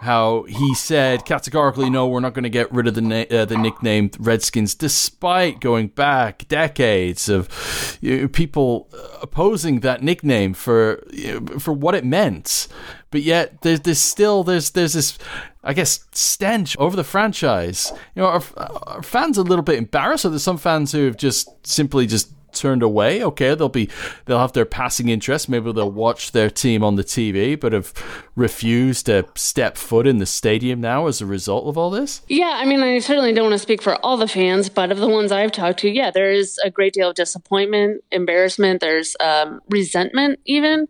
how 0.00 0.44
he 0.44 0.74
said 0.74 1.26
categorically, 1.26 1.90
no, 1.90 2.08
we're 2.08 2.20
not 2.20 2.32
going 2.32 2.44
to 2.44 2.48
get 2.48 2.72
rid 2.72 2.86
of 2.86 2.94
the 2.94 3.02
na- 3.02 3.26
uh, 3.30 3.44
the 3.44 3.58
nickname 3.58 4.10
Redskins, 4.18 4.74
despite 4.74 5.60
going 5.60 5.88
back 5.88 6.48
decades 6.48 7.28
of 7.28 7.98
you 8.00 8.22
know, 8.22 8.28
people 8.28 8.88
opposing 9.20 9.80
that 9.80 10.02
nickname 10.02 10.54
for 10.54 11.04
you 11.12 11.38
know, 11.38 11.58
for 11.58 11.74
what 11.74 11.94
it 11.94 12.02
meant. 12.02 12.66
But 13.10 13.20
yet, 13.20 13.60
there's, 13.60 13.80
there's 13.80 14.00
still 14.00 14.42
there's 14.42 14.70
there's 14.70 14.94
this 14.94 15.18
I 15.62 15.74
guess, 15.74 16.00
stench 16.12 16.78
over 16.78 16.96
the 16.96 17.04
franchise. 17.04 17.92
You 18.16 18.22
know, 18.22 18.28
are, 18.28 18.42
are 18.56 19.02
fans 19.02 19.36
a 19.36 19.42
little 19.42 19.62
bit 19.62 19.76
embarrassed? 19.76 20.24
Or 20.24 20.30
there's 20.30 20.42
some 20.42 20.56
fans 20.56 20.92
who 20.92 21.04
have 21.04 21.18
just 21.18 21.66
simply 21.66 22.06
just 22.06 22.32
turned 22.52 22.82
away. 22.82 23.22
Okay, 23.22 23.54
they'll 23.54 23.68
be 23.68 23.88
they'll 24.26 24.38
have 24.38 24.52
their 24.52 24.64
passing 24.64 25.08
interest. 25.08 25.48
Maybe 25.48 25.72
they'll 25.72 25.90
watch 25.90 26.32
their 26.32 26.50
team 26.50 26.84
on 26.84 26.96
the 26.96 27.04
TV, 27.04 27.58
but 27.58 27.72
have 27.72 27.92
refused 28.36 29.06
to 29.06 29.26
step 29.34 29.76
foot 29.76 30.06
in 30.06 30.18
the 30.18 30.26
stadium 30.26 30.80
now 30.80 31.06
as 31.06 31.20
a 31.20 31.26
result 31.26 31.66
of 31.66 31.76
all 31.76 31.90
this. 31.90 32.22
Yeah, 32.28 32.54
I 32.56 32.64
mean, 32.64 32.82
I 32.82 32.98
certainly 32.98 33.32
don't 33.32 33.44
want 33.44 33.54
to 33.54 33.58
speak 33.58 33.82
for 33.82 33.96
all 34.04 34.16
the 34.16 34.28
fans, 34.28 34.68
but 34.68 34.90
of 34.90 34.98
the 34.98 35.08
ones 35.08 35.32
I've 35.32 35.52
talked 35.52 35.80
to, 35.80 35.90
yeah, 35.90 36.10
there 36.10 36.30
is 36.30 36.58
a 36.64 36.70
great 36.70 36.94
deal 36.94 37.10
of 37.10 37.16
disappointment, 37.16 38.02
embarrassment. 38.10 38.80
There's 38.80 39.16
um, 39.20 39.60
resentment, 39.68 40.40
even. 40.46 40.86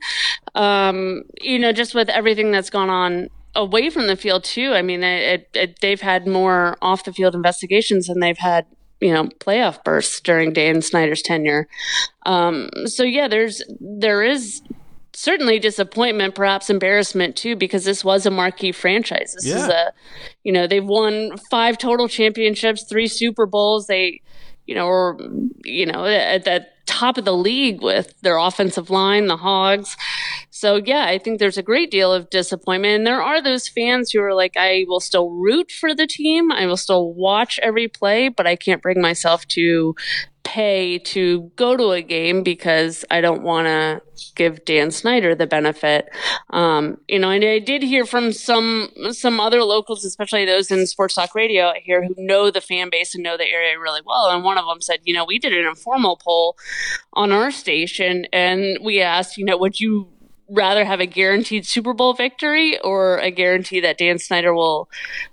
Um, 0.54 1.22
you 1.40 1.58
know, 1.58 1.72
just 1.72 1.94
with 1.94 2.08
everything 2.08 2.52
that's 2.52 2.70
gone 2.70 2.90
on 2.90 3.28
away 3.54 3.90
from 3.90 4.06
the 4.06 4.16
field 4.16 4.44
too. 4.44 4.72
I 4.72 4.82
mean, 4.82 5.02
it, 5.02 5.48
it, 5.54 5.80
they've 5.80 6.00
had 6.00 6.26
more 6.26 6.76
off 6.80 7.04
the 7.04 7.12
field 7.12 7.34
investigations 7.34 8.06
than 8.06 8.20
they've 8.20 8.38
had 8.38 8.66
you 9.02 9.12
know 9.12 9.24
playoff 9.24 9.82
bursts 9.84 10.20
during 10.20 10.52
Dan 10.52 10.80
Snyder's 10.80 11.22
tenure. 11.22 11.68
Um, 12.24 12.70
so 12.86 13.02
yeah, 13.02 13.28
there's 13.28 13.62
there 13.80 14.22
is 14.22 14.62
certainly 15.12 15.58
disappointment, 15.58 16.34
perhaps 16.34 16.70
embarrassment 16.70 17.36
too, 17.36 17.56
because 17.56 17.84
this 17.84 18.04
was 18.04 18.24
a 18.24 18.30
marquee 18.30 18.72
franchise. 18.72 19.34
This 19.34 19.46
yeah. 19.46 19.56
is 19.56 19.68
a, 19.68 19.92
you 20.42 20.52
know, 20.52 20.66
they've 20.66 20.84
won 20.84 21.36
five 21.50 21.78
total 21.78 22.08
championships, 22.08 22.84
three 22.84 23.08
Super 23.08 23.46
Bowls. 23.46 23.86
They, 23.86 24.22
you 24.66 24.74
know, 24.74 24.86
or 24.86 25.18
you 25.64 25.86
know, 25.86 26.04
at 26.06 26.44
the 26.44 26.66
top 26.86 27.18
of 27.18 27.24
the 27.24 27.34
league 27.34 27.82
with 27.82 28.14
their 28.22 28.36
offensive 28.36 28.90
line, 28.90 29.26
the 29.26 29.36
Hogs. 29.36 29.96
So 30.50 30.76
yeah, 30.76 31.06
I 31.06 31.18
think 31.18 31.38
there's 31.38 31.58
a 31.58 31.62
great 31.62 31.90
deal 31.90 32.12
of 32.12 32.30
disappointment. 32.30 32.94
And 32.94 33.06
there 33.06 33.22
are 33.22 33.42
those 33.42 33.68
fans 33.68 34.10
who 34.10 34.20
are 34.20 34.34
like, 34.34 34.56
I 34.56 34.84
will 34.86 35.00
still 35.00 35.30
root 35.30 35.70
for 35.70 35.94
the 35.94 36.06
team. 36.06 36.52
I 36.52 36.66
will 36.66 36.76
still 36.76 37.12
watch 37.12 37.58
every 37.62 37.88
play, 37.88 38.28
but 38.28 38.46
I 38.46 38.56
can't 38.56 38.82
bring 38.82 39.00
myself 39.00 39.46
to 39.48 39.94
pay 40.44 40.98
to 40.98 41.50
go 41.56 41.76
to 41.76 41.92
a 41.92 42.02
game 42.02 42.42
because 42.42 43.04
I 43.10 43.20
don't 43.20 43.42
want 43.42 43.66
to 43.66 44.02
give 44.34 44.64
Dan 44.64 44.90
Snyder 44.90 45.34
the 45.34 45.46
benefit. 45.46 46.08
Um, 46.50 46.98
you 47.08 47.18
know, 47.18 47.30
and 47.30 47.44
I 47.44 47.58
did 47.58 47.82
here 47.82 48.04
from 48.04 48.32
some 48.32 48.90
some 49.10 49.40
other 49.40 49.62
locals, 49.62 50.04
especially 50.04 50.44
those 50.44 50.70
in 50.70 50.86
sports 50.86 51.14
talk 51.14 51.34
radio 51.34 51.72
hear 51.82 52.04
who 52.04 52.14
know 52.18 52.50
the 52.50 52.60
fan 52.60 52.90
base 52.90 53.14
and 53.14 53.22
know 53.22 53.36
the 53.36 53.46
area 53.46 53.78
really 53.78 54.00
well. 54.04 54.30
And 54.30 54.44
one 54.44 54.58
of 54.58 54.66
them 54.66 54.80
said, 54.80 55.00
you 55.04 55.14
know, 55.14 55.24
we 55.24 55.38
did 55.38 55.52
an 55.52 55.66
informal 55.66 56.16
poll 56.16 56.56
on 57.12 57.32
our 57.32 57.50
station 57.50 58.26
and 58.32 58.78
we 58.82 59.00
asked, 59.00 59.36
you 59.36 59.44
know, 59.44 59.56
would 59.56 59.80
you 59.80 60.08
rather 60.48 60.84
have 60.84 61.00
a 61.00 61.06
guaranteed 61.06 61.66
Super 61.66 61.94
Bowl 61.94 62.14
victory 62.14 62.78
or 62.80 63.18
a 63.18 63.30
guarantee 63.30 63.80
that 63.80 63.98
Dan 63.98 64.18
Snyder 64.18 64.52
will 64.54 64.88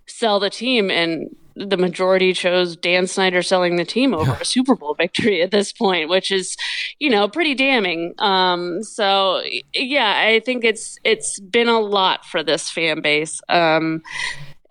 sell 0.07 0.39
the 0.39 0.49
team? 0.49 0.89
And 0.89 1.35
the 1.67 1.77
majority 1.77 2.33
chose 2.33 2.75
Dan 2.75 3.05
Snyder 3.05 3.41
selling 3.41 3.75
the 3.75 3.85
team 3.85 4.13
over 4.13 4.31
a 4.31 4.45
Super 4.45 4.75
Bowl 4.75 4.93
victory 4.93 5.41
at 5.41 5.51
this 5.51 5.71
point, 5.73 6.09
which 6.09 6.31
is, 6.31 6.55
you 6.99 7.09
know, 7.09 7.27
pretty 7.27 7.53
damning. 7.53 8.13
Um, 8.19 8.81
so 8.83 9.41
yeah, 9.73 10.23
I 10.25 10.39
think 10.39 10.63
it's 10.63 10.97
it's 11.03 11.39
been 11.39 11.67
a 11.67 11.79
lot 11.79 12.25
for 12.25 12.43
this 12.43 12.69
fan 12.69 13.01
base. 13.01 13.41
Um, 13.49 14.01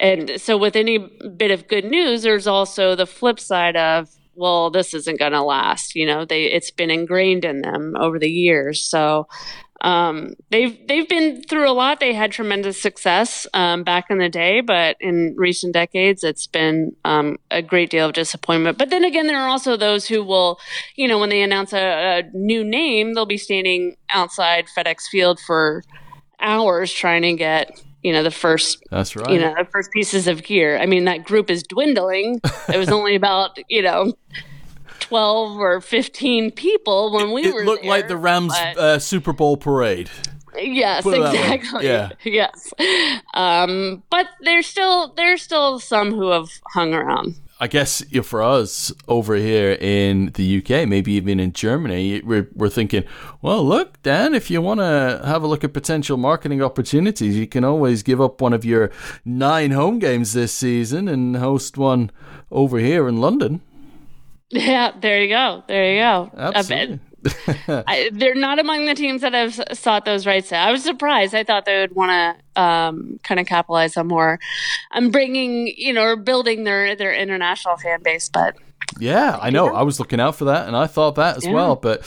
and 0.01 0.41
so 0.41 0.57
with 0.57 0.77
any 0.77 0.99
bit 1.37 1.51
of 1.51 1.69
good 1.69 1.85
news, 1.85 2.23
there's 2.23 2.47
also 2.47 2.95
the 2.95 3.07
flip 3.07 3.39
side 3.39 3.77
of 3.77 4.09
well, 4.39 4.71
this 4.71 4.95
isn't 4.95 5.19
going 5.19 5.33
to 5.33 5.43
last. 5.43 5.97
You 5.97 6.07
know, 6.07 6.25
they 6.25 6.45
it's 6.45 6.71
been 6.71 6.91
ingrained 6.91 7.45
in 7.45 7.63
them 7.63 7.95
over 7.99 8.19
the 8.19 8.31
years. 8.31 8.81
So 8.81 9.27
um, 9.81 10.35
they've 10.51 10.77
they've 10.89 11.09
been 11.09 11.43
through 11.43 11.71
a 11.71 11.73
lot. 11.73 12.01
They 12.01 12.13
had 12.13 12.33
tremendous 12.33 12.81
success 12.81 13.47
um, 13.55 13.85
back 13.85 14.07
in 14.11 14.19
the 14.19 14.29
day, 14.29 14.61
but 14.61 14.97
in 15.01 15.35
recent 15.37 15.73
decades, 15.73 16.25
it's 16.25 16.47
been 16.47 16.97
um, 17.05 17.39
a 17.51 17.63
great 17.63 17.91
deal 17.91 18.07
of 18.07 18.13
disappointment. 18.13 18.77
But 18.77 18.91
then 18.91 19.05
again, 19.05 19.29
there 19.29 19.39
are 19.39 19.49
also 19.49 19.77
those 19.77 20.07
who 20.07 20.25
will, 20.25 20.59
you 20.97 21.07
know, 21.07 21.19
when 21.19 21.29
they 21.29 21.43
announce 21.43 21.73
a, 21.73 21.79
a 21.79 22.23
new 22.33 22.65
name, 22.65 23.15
they'll 23.15 23.27
be 23.27 23.39
standing 23.39 23.97
outside 24.11 24.67
FedEx 24.77 25.03
Field 25.11 25.39
for 25.39 25.85
hours 26.41 26.93
trying 26.93 27.23
to 27.23 27.35
get 27.35 27.81
you 28.03 28.13
know 28.13 28.23
the 28.23 28.31
first 28.31 28.81
that's 28.91 29.17
right 29.17 29.29
you 29.29 29.41
know 29.41 29.53
the 29.59 29.67
first 29.73 29.91
pieces 29.91 30.29
of 30.29 30.45
gear 30.45 30.79
i 30.79 30.87
mean 30.87 31.05
that 31.05 31.25
group 31.25 31.51
is 31.51 31.65
dwindling 31.65 32.41
it 32.73 32.79
was 32.79 32.91
only 32.91 33.17
about 33.17 33.59
you 33.69 33.83
know 33.83 34.13
12 35.09 35.59
or 35.59 35.81
15 35.81 36.51
people 36.53 37.13
when 37.13 37.33
we 37.33 37.45
it 37.47 37.55
were 37.55 37.65
looked 37.65 37.83
there, 37.83 37.91
like 37.91 38.09
the 38.09 38.17
Rams 38.17 38.53
but... 38.53 38.79
uh, 38.79 38.99
Super 38.99 39.33
Bowl 39.33 39.57
parade. 39.57 40.11
Yes, 40.57 41.07
exactly. 41.07 41.87
Yeah. 41.87 42.11
Yes. 42.25 42.73
Um, 43.35 44.03
but 44.11 44.27
there's 44.41 44.67
still 44.67 45.13
there's 45.15 45.43
still 45.43 45.79
some 45.79 46.13
who 46.13 46.29
have 46.31 46.49
hung 46.73 46.95
around. 46.95 47.37
I 47.61 47.67
guess 47.67 48.05
for 48.23 48.41
us 48.41 48.93
over 49.09 49.35
here 49.35 49.77
in 49.81 50.31
the 50.35 50.59
UK, 50.59 50.89
maybe 50.89 51.13
even 51.15 51.41
in 51.41 51.53
Germany, 51.53 52.23
we're, 52.23 52.49
we're 52.55 52.69
thinking, 52.69 53.03
well, 53.43 53.65
look, 53.65 54.01
Dan, 54.05 54.33
if 54.33 54.49
you 54.49 54.63
want 54.63 54.79
to 54.79 55.21
have 55.25 55.43
a 55.43 55.49
look 55.49 55.65
at 55.65 55.73
potential 55.73 56.17
marketing 56.17 56.63
opportunities, 56.63 57.37
you 57.37 57.49
can 57.49 57.65
always 57.65 58.05
give 58.05 58.21
up 58.21 58.41
one 58.41 58.53
of 58.53 58.65
your 58.65 58.93
nine 59.25 59.73
home 59.73 59.99
games 59.99 60.35
this 60.35 60.53
season 60.53 61.09
and 61.09 61.37
host 61.37 61.77
one 61.77 62.13
over 62.53 62.79
here 62.79 63.09
in 63.09 63.21
London. 63.21 63.61
Yeah, 64.51 64.93
there 64.99 65.23
you 65.23 65.29
go. 65.29 65.63
There 65.69 65.93
you 65.93 66.01
go. 66.01 66.31
Absolutely. 66.35 67.01
I, 67.69 68.11
they're 68.13 68.35
not 68.35 68.59
among 68.59 68.87
the 68.87 68.95
teams 68.95 69.21
that 69.21 69.35
have 69.35 69.61
sought 69.77 70.05
those 70.05 70.27
rights. 70.27 70.53
I 70.53 70.71
was 70.71 70.83
surprised. 70.83 71.35
I 71.35 71.45
thought 71.45 71.67
they 71.67 71.81
would 71.81 71.95
want 71.95 72.11
to 72.55 72.63
um, 72.63 73.19
kind 73.25 73.41
of 73.41 73.47
capitalize 73.47 73.97
on 73.97 74.07
more. 74.07 74.39
I'm 74.93 75.11
bringing, 75.11 75.67
you 75.77 75.93
know, 75.93 76.03
or 76.03 76.17
building 76.17 76.65
their 76.65 76.95
their 76.97 77.13
international 77.13 77.77
fan 77.77 78.03
base, 78.03 78.29
but 78.29 78.57
yeah, 78.99 79.39
I 79.41 79.51
know. 79.51 79.75
I 79.75 79.83
was 79.83 79.99
looking 79.99 80.21
out 80.21 80.37
for 80.37 80.47
that, 80.47 80.67
and 80.67 80.77
I 80.77 80.87
thought 80.87 81.17
that 81.17 81.37
as 81.37 81.45
yeah. 81.45 81.53
well. 81.53 81.77
But 81.77 82.03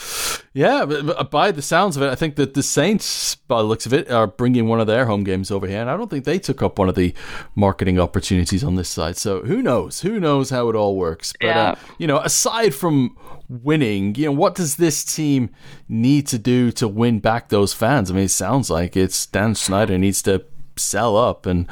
yeah, 0.52 0.84
by 1.30 1.50
the 1.52 1.62
sounds 1.62 1.96
of 1.96 2.02
it, 2.02 2.10
I 2.10 2.14
think 2.14 2.36
that 2.36 2.54
the 2.54 2.62
Saints, 2.62 3.36
by 3.36 3.58
the 3.58 3.68
looks 3.68 3.86
of 3.86 3.94
it, 3.94 4.10
are 4.10 4.26
bringing 4.26 4.68
one 4.68 4.80
of 4.80 4.86
their 4.86 5.06
home 5.06 5.24
games 5.24 5.50
over 5.50 5.66
here, 5.66 5.80
and 5.80 5.88
I 5.88 5.96
don't 5.96 6.10
think 6.10 6.24
they 6.24 6.38
took 6.38 6.62
up 6.62 6.78
one 6.78 6.88
of 6.88 6.94
the 6.94 7.14
marketing 7.54 7.98
opportunities 7.98 8.64
on 8.64 8.74
this 8.74 8.88
side. 8.88 9.16
So 9.16 9.42
who 9.42 9.62
knows? 9.62 10.00
Who 10.02 10.20
knows 10.20 10.50
how 10.50 10.68
it 10.68 10.76
all 10.76 10.96
works? 10.96 11.32
But 11.40 11.46
uh, 11.46 11.50
yeah. 11.50 11.70
uh, 11.70 11.74
you 11.98 12.06
know, 12.06 12.18
aside 12.18 12.74
from 12.74 13.16
winning, 13.48 14.14
you 14.16 14.26
know, 14.26 14.32
what 14.32 14.54
does 14.54 14.76
this 14.76 15.04
team 15.04 15.50
need 15.88 16.26
to 16.28 16.38
do 16.38 16.72
to 16.72 16.88
win 16.88 17.20
back 17.20 17.48
those 17.48 17.72
fans? 17.72 18.10
I 18.10 18.14
mean, 18.14 18.24
it 18.24 18.30
sounds 18.30 18.70
like 18.70 18.96
it's 18.96 19.24
Dan 19.26 19.54
Snyder 19.54 19.98
needs 19.98 20.20
to 20.22 20.44
sell 20.76 21.16
up 21.16 21.46
and 21.46 21.68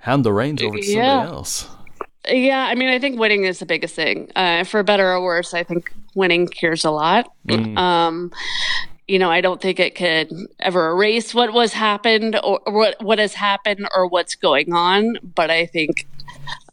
hand 0.00 0.24
the 0.24 0.32
reins 0.32 0.62
over 0.62 0.76
to 0.76 0.86
yeah. 0.86 1.22
somebody 1.22 1.36
else. 1.36 1.68
Yeah, 2.28 2.66
I 2.66 2.74
mean, 2.74 2.88
I 2.88 2.98
think 2.98 3.18
winning 3.18 3.44
is 3.44 3.58
the 3.58 3.66
biggest 3.66 3.94
thing. 3.94 4.30
Uh, 4.34 4.64
for 4.64 4.82
better 4.82 5.12
or 5.12 5.22
worse, 5.22 5.52
I 5.52 5.62
think 5.62 5.92
winning 6.14 6.46
cures 6.46 6.84
a 6.84 6.90
lot. 6.90 7.30
Mm. 7.46 7.76
Um, 7.76 8.32
you 9.06 9.18
know, 9.18 9.30
I 9.30 9.42
don't 9.42 9.60
think 9.60 9.78
it 9.78 9.94
could 9.94 10.32
ever 10.60 10.90
erase 10.90 11.34
what 11.34 11.52
was 11.52 11.74
happened 11.74 12.40
or, 12.42 12.60
what 12.64 13.02
what 13.02 13.18
has 13.18 13.34
happened 13.34 13.86
or 13.94 14.06
what's 14.06 14.34
going 14.34 14.72
on. 14.72 15.18
But 15.34 15.50
I 15.50 15.66
think 15.66 16.06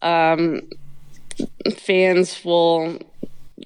um, 0.01 0.69
fans 1.75 2.43
will 2.45 2.99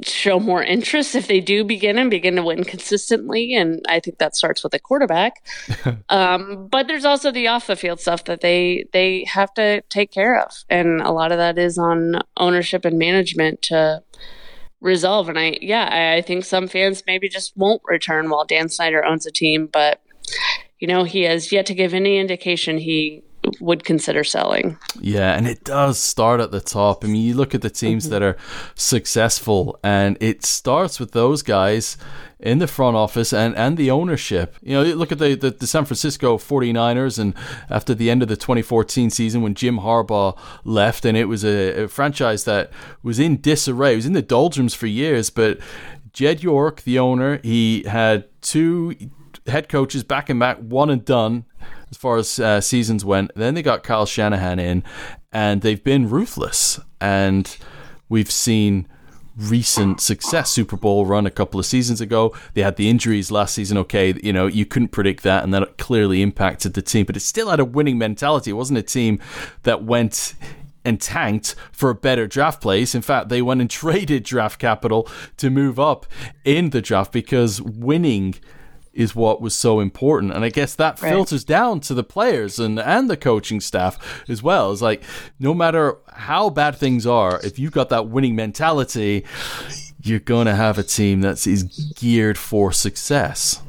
show 0.04 0.40
more 0.40 0.64
interest 0.64 1.16
if 1.16 1.28
they 1.28 1.40
do 1.40 1.64
begin 1.64 1.98
and 1.98 2.10
begin 2.10 2.36
to 2.36 2.44
win 2.44 2.64
consistently. 2.64 3.56
And 3.56 3.84
I 3.88 4.00
think 4.00 4.18
that 4.18 4.36
starts 4.36 4.64
with 4.64 4.74
a 4.74 4.80
quarterback. 4.80 5.46
um, 6.10 6.68
but 6.68 6.88
there's 6.88 7.06
also 7.06 7.32
the 7.32 7.48
off 7.48 7.68
the 7.68 7.75
field 7.75 8.00
stuff 8.00 8.25
that 8.25 8.42
they 8.42 8.86
they 8.94 9.25
have 9.25 9.54
to 9.56 9.82
take 9.90 10.12
care 10.12 10.40
of, 10.40 10.64
and 10.70 11.02
a 11.02 11.12
lot 11.12 11.32
of 11.32 11.38
that 11.38 11.58
is 11.58 11.78
on 11.78 12.22
ownership 12.38 12.86
and 12.86 12.98
management 12.98 13.62
to 13.64 14.04
resolve. 14.82 15.30
And 15.30 15.40
I 15.40 15.58
yeah, 15.62 15.90
I, 15.92 16.18
I 16.18 16.22
think 16.22 16.46
some 16.46 16.68
fans 16.68 17.04
maybe 17.08 17.30
just 17.30 17.56
won't 17.56 17.82
return 17.86 18.30
while 18.30 18.46
Dan 18.46 18.70
Snyder 18.70 19.04
owns 19.04 19.25
a 19.25 19.32
team, 19.32 19.68
but 19.68 20.02
you 20.80 20.88
know 20.88 21.04
he 21.04 21.22
has 21.24 21.52
yet 21.52 21.66
to 21.68 21.74
give 21.74 21.94
any 21.94 22.18
indication 22.18 22.78
he 22.78 23.24
would 23.59 23.83
consider 23.83 24.24
selling. 24.24 24.77
Yeah, 25.00 25.33
and 25.33 25.47
it 25.47 25.63
does 25.63 25.97
start 26.00 26.39
at 26.39 26.51
the 26.51 26.62
top. 26.62 27.03
I 27.03 27.07
mean, 27.07 27.21
you 27.21 27.33
look 27.33 27.55
at 27.55 27.62
the 27.62 27.69
teams 27.69 28.05
mm-hmm. 28.05 28.13
that 28.13 28.24
are 28.24 28.38
successful, 28.75 29.79
and 29.83 30.17
it 30.19 30.45
starts 30.45 31.00
with 31.00 31.12
those 31.12 31.41
guys 31.41 31.97
in 32.39 32.59
the 32.59 32.67
front 32.67 32.97
office 32.97 33.33
and, 33.33 33.55
and 33.55 33.77
the 33.77 33.89
ownership. 33.89 34.55
You 34.62 34.75
know, 34.75 34.83
look 34.83 35.12
at 35.12 35.19
the, 35.19 35.35
the, 35.35 35.51
the, 35.51 35.67
San 35.67 35.85
Francisco 35.85 36.38
49ers, 36.38 37.17
and 37.17 37.33
after 37.69 37.93
the 37.93 38.09
end 38.09 38.21
of 38.21 38.27
the 38.27 38.35
2014 38.35 39.09
season 39.09 39.41
when 39.41 39.55
Jim 39.55 39.79
Harbaugh 39.79 40.38
left, 40.63 41.05
and 41.05 41.17
it 41.17 41.25
was 41.25 41.43
a, 41.43 41.83
a 41.83 41.88
franchise 41.88 42.43
that 42.43 42.71
was 43.03 43.19
in 43.19 43.41
disarray, 43.41 43.93
it 43.93 43.97
was 43.97 44.05
in 44.05 44.13
the 44.13 44.21
doldrums 44.21 44.74
for 44.74 44.88
years, 44.88 45.29
but 45.29 45.59
Jed 46.13 46.43
York, 46.43 46.81
the 46.83 47.00
owner, 47.00 47.39
he 47.43 47.83
had 47.83 48.25
two 48.41 48.95
head 49.48 49.70
coaches 49.70 50.04
back 50.04 50.30
and 50.30 50.40
back, 50.40 50.58
one 50.58 50.90
and 50.90 51.04
done 51.06 51.46
as 51.90 51.98
far 51.98 52.18
as 52.18 52.40
uh, 52.40 52.62
seasons 52.62 53.06
went. 53.06 53.32
Then 53.36 53.54
they 53.54 53.62
got 53.62 53.84
Kyle 53.84 54.06
Shanahan 54.06 54.60
in, 54.60 54.84
and 55.32 55.62
they've 55.62 55.84
been 55.84 56.10
ruthless. 56.10 56.80
And 57.00 57.56
we've 58.10 58.32
seen 58.32 58.88
recent 59.38 60.02
success. 60.02 60.52
Super 60.52 60.78
Bowl 60.78 61.06
run 61.06 61.25
a 61.25 61.32
couple 61.32 61.60
of 61.60 61.66
seasons 61.66 62.02
ago. 62.02 62.34
They 62.54 62.62
had 62.62 62.78
the 62.78 62.90
injuries 62.90 63.32
last 63.32 63.54
season. 63.54 63.78
Okay, 63.80 64.14
you 64.24 64.34
know, 64.34 64.48
you 64.48 64.66
couldn't 64.66 64.90
predict 64.90 65.24
that, 65.24 65.44
and 65.44 65.54
that 65.54 65.78
clearly 65.78 66.22
impacted 66.22 66.74
the 66.74 66.82
team, 66.82 67.06
but 67.06 67.18
it 67.18 67.22
still 67.22 67.50
had 67.50 67.60
a 67.60 67.66
winning 67.66 67.98
mentality. 67.98 68.52
It 68.52 68.56
wasn't 68.56 68.80
a 68.80 68.84
team 68.84 69.20
that 69.64 69.84
went 69.84 70.36
and 70.84 71.02
tanked 71.02 71.56
for 71.72 71.90
a 71.90 71.96
better 71.96 72.28
draft 72.28 72.62
place. 72.62 72.94
In 72.94 73.02
fact, 73.02 73.30
they 73.30 73.42
went 73.42 73.62
and 73.62 73.70
traded 73.82 74.24
draft 74.24 74.60
capital 74.60 75.10
to 75.38 75.50
move 75.50 75.80
up 75.80 76.06
in 76.44 76.70
the 76.70 76.82
draft 76.82 77.12
because 77.12 77.62
winning 77.62 78.36
is 78.96 79.16
what 79.16 79.42
was 79.42 79.54
so 79.54 79.80
important. 79.80 80.34
And 80.34 80.44
I 80.44 80.50
guess 80.50 80.74
that 80.75 81.02
right. 81.02 81.10
filters 81.10 81.44
down 81.44 81.82
to 81.82 81.94
the 81.94 82.04
players 82.04 82.58
and, 82.60 82.80
and 82.80 83.10
the 83.10 83.18
coaching 83.18 83.60
staff 83.60 84.24
as 84.30 84.42
well. 84.42 84.72
It's 84.72 84.82
like 84.82 85.04
no 85.40 85.54
matter 85.54 85.98
how 86.14 86.50
bad 86.50 86.78
things 86.78 87.06
are, 87.06 87.40
if 87.44 87.60
you've 87.60 87.74
got 87.74 87.90
that 87.90 88.08
winning 88.08 88.36
mentality, 88.36 89.25
you're 90.02 90.20
going 90.20 90.48
to 90.48 90.56
have 90.56 90.78
a 90.78 90.84
team 90.84 91.22
that 91.22 91.46
is 91.46 91.64
geared 91.96 92.38
for 92.38 92.72
success. 92.72 93.62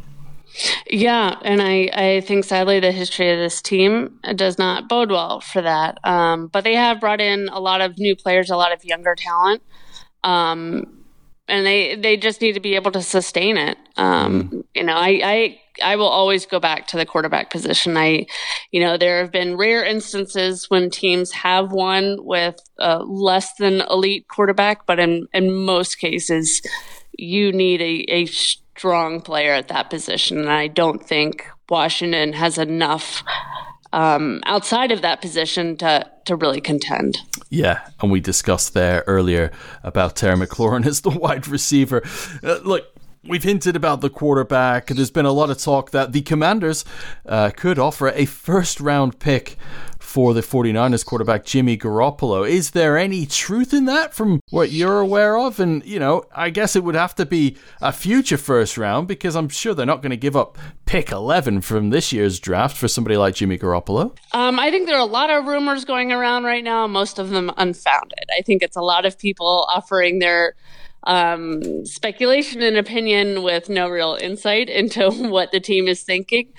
Yeah, 0.88 1.36
and 1.42 1.60
I, 1.60 1.90
I 1.92 2.20
think 2.22 2.44
sadly 2.44 2.80
the 2.80 2.92
history 2.92 3.30
of 3.30 3.38
this 3.38 3.60
team 3.60 4.18
does 4.36 4.56
not 4.56 4.88
bode 4.88 5.10
well 5.10 5.40
for 5.40 5.60
that. 5.60 5.98
Um, 6.04 6.46
but 6.46 6.64
they 6.64 6.74
have 6.74 7.00
brought 7.00 7.20
in 7.20 7.48
a 7.48 7.60
lot 7.60 7.80
of 7.80 7.98
new 7.98 8.16
players, 8.16 8.48
a 8.48 8.56
lot 8.56 8.72
of 8.72 8.84
younger 8.84 9.14
talent. 9.14 9.62
Um, 10.24 11.04
and 11.48 11.64
they 11.64 11.94
they 11.94 12.16
just 12.16 12.40
need 12.40 12.52
to 12.54 12.60
be 12.60 12.74
able 12.74 12.90
to 12.92 13.02
sustain 13.02 13.56
it. 13.56 13.78
Um, 13.96 14.50
mm. 14.50 14.64
You 14.74 14.84
know, 14.84 14.94
I, 14.94 15.20
I 15.22 15.60
I 15.82 15.96
will 15.96 16.08
always 16.08 16.46
go 16.46 16.58
back 16.58 16.86
to 16.88 16.96
the 16.96 17.06
quarterback 17.06 17.50
position. 17.50 17.96
I, 17.96 18.26
you 18.72 18.80
know, 18.80 18.96
there 18.96 19.20
have 19.20 19.32
been 19.32 19.56
rare 19.56 19.84
instances 19.84 20.70
when 20.70 20.90
teams 20.90 21.32
have 21.32 21.72
won 21.72 22.24
with 22.24 22.58
a 22.78 22.98
less 22.98 23.54
than 23.54 23.82
elite 23.82 24.28
quarterback, 24.28 24.86
but 24.86 24.98
in 24.98 25.28
in 25.32 25.64
most 25.64 25.98
cases, 25.98 26.62
you 27.12 27.52
need 27.52 27.80
a, 27.80 28.12
a 28.12 28.26
strong 28.26 29.20
player 29.20 29.52
at 29.52 29.68
that 29.68 29.90
position, 29.90 30.38
and 30.38 30.50
I 30.50 30.68
don't 30.68 31.06
think 31.06 31.46
Washington 31.68 32.32
has 32.32 32.58
enough 32.58 33.22
um, 33.96 34.42
outside 34.44 34.92
of 34.92 35.02
that 35.02 35.20
position 35.20 35.76
to 35.78 36.08
to 36.26 36.36
really 36.36 36.60
contend. 36.60 37.18
Yeah, 37.48 37.80
and 38.00 38.10
we 38.12 38.20
discussed 38.20 38.74
there 38.74 39.02
earlier 39.06 39.50
about 39.82 40.16
Terry 40.16 40.36
McLaurin 40.36 40.86
as 40.86 41.00
the 41.00 41.10
wide 41.24 41.48
receiver. 41.48 42.02
Uh, 42.44 42.58
look, 42.62 42.92
We've 43.28 43.42
hinted 43.42 43.74
about 43.74 44.02
the 44.02 44.10
quarterback. 44.10 44.86
There's 44.86 45.10
been 45.10 45.26
a 45.26 45.32
lot 45.32 45.50
of 45.50 45.58
talk 45.58 45.90
that 45.90 46.12
the 46.12 46.22
Commanders 46.22 46.84
uh, 47.26 47.50
could 47.56 47.76
offer 47.76 48.10
a 48.10 48.24
first 48.24 48.78
round 48.78 49.18
pick 49.18 49.56
for 50.06 50.32
the 50.32 50.40
49ers 50.40 51.04
quarterback 51.04 51.44
Jimmy 51.44 51.76
Garoppolo. 51.76 52.48
Is 52.48 52.70
there 52.70 52.96
any 52.96 53.26
truth 53.26 53.74
in 53.74 53.86
that 53.86 54.14
from 54.14 54.38
what 54.50 54.70
you're 54.70 55.00
aware 55.00 55.36
of? 55.36 55.58
And, 55.58 55.84
you 55.84 55.98
know, 55.98 56.24
I 56.32 56.50
guess 56.50 56.76
it 56.76 56.84
would 56.84 56.94
have 56.94 57.16
to 57.16 57.26
be 57.26 57.56
a 57.82 57.92
future 57.92 58.38
first 58.38 58.78
round 58.78 59.08
because 59.08 59.34
I'm 59.34 59.48
sure 59.48 59.74
they're 59.74 59.84
not 59.84 60.02
going 60.02 60.10
to 60.10 60.16
give 60.16 60.36
up 60.36 60.58
pick 60.86 61.10
11 61.10 61.60
from 61.62 61.90
this 61.90 62.12
year's 62.12 62.38
draft 62.38 62.76
for 62.76 62.86
somebody 62.86 63.16
like 63.16 63.34
Jimmy 63.34 63.58
Garoppolo. 63.58 64.16
Um, 64.32 64.60
I 64.60 64.70
think 64.70 64.86
there 64.86 64.96
are 64.96 65.00
a 65.00 65.04
lot 65.04 65.28
of 65.28 65.44
rumors 65.44 65.84
going 65.84 66.12
around 66.12 66.44
right 66.44 66.62
now, 66.62 66.86
most 66.86 67.18
of 67.18 67.30
them 67.30 67.50
unfounded. 67.56 68.26
I 68.38 68.42
think 68.42 68.62
it's 68.62 68.76
a 68.76 68.82
lot 68.82 69.06
of 69.06 69.18
people 69.18 69.66
offering 69.74 70.20
their 70.20 70.54
um, 71.02 71.84
speculation 71.84 72.62
and 72.62 72.76
opinion 72.76 73.42
with 73.42 73.68
no 73.68 73.88
real 73.88 74.16
insight 74.20 74.70
into 74.70 75.10
what 75.10 75.50
the 75.50 75.58
team 75.58 75.88
is 75.88 76.04
thinking. 76.04 76.52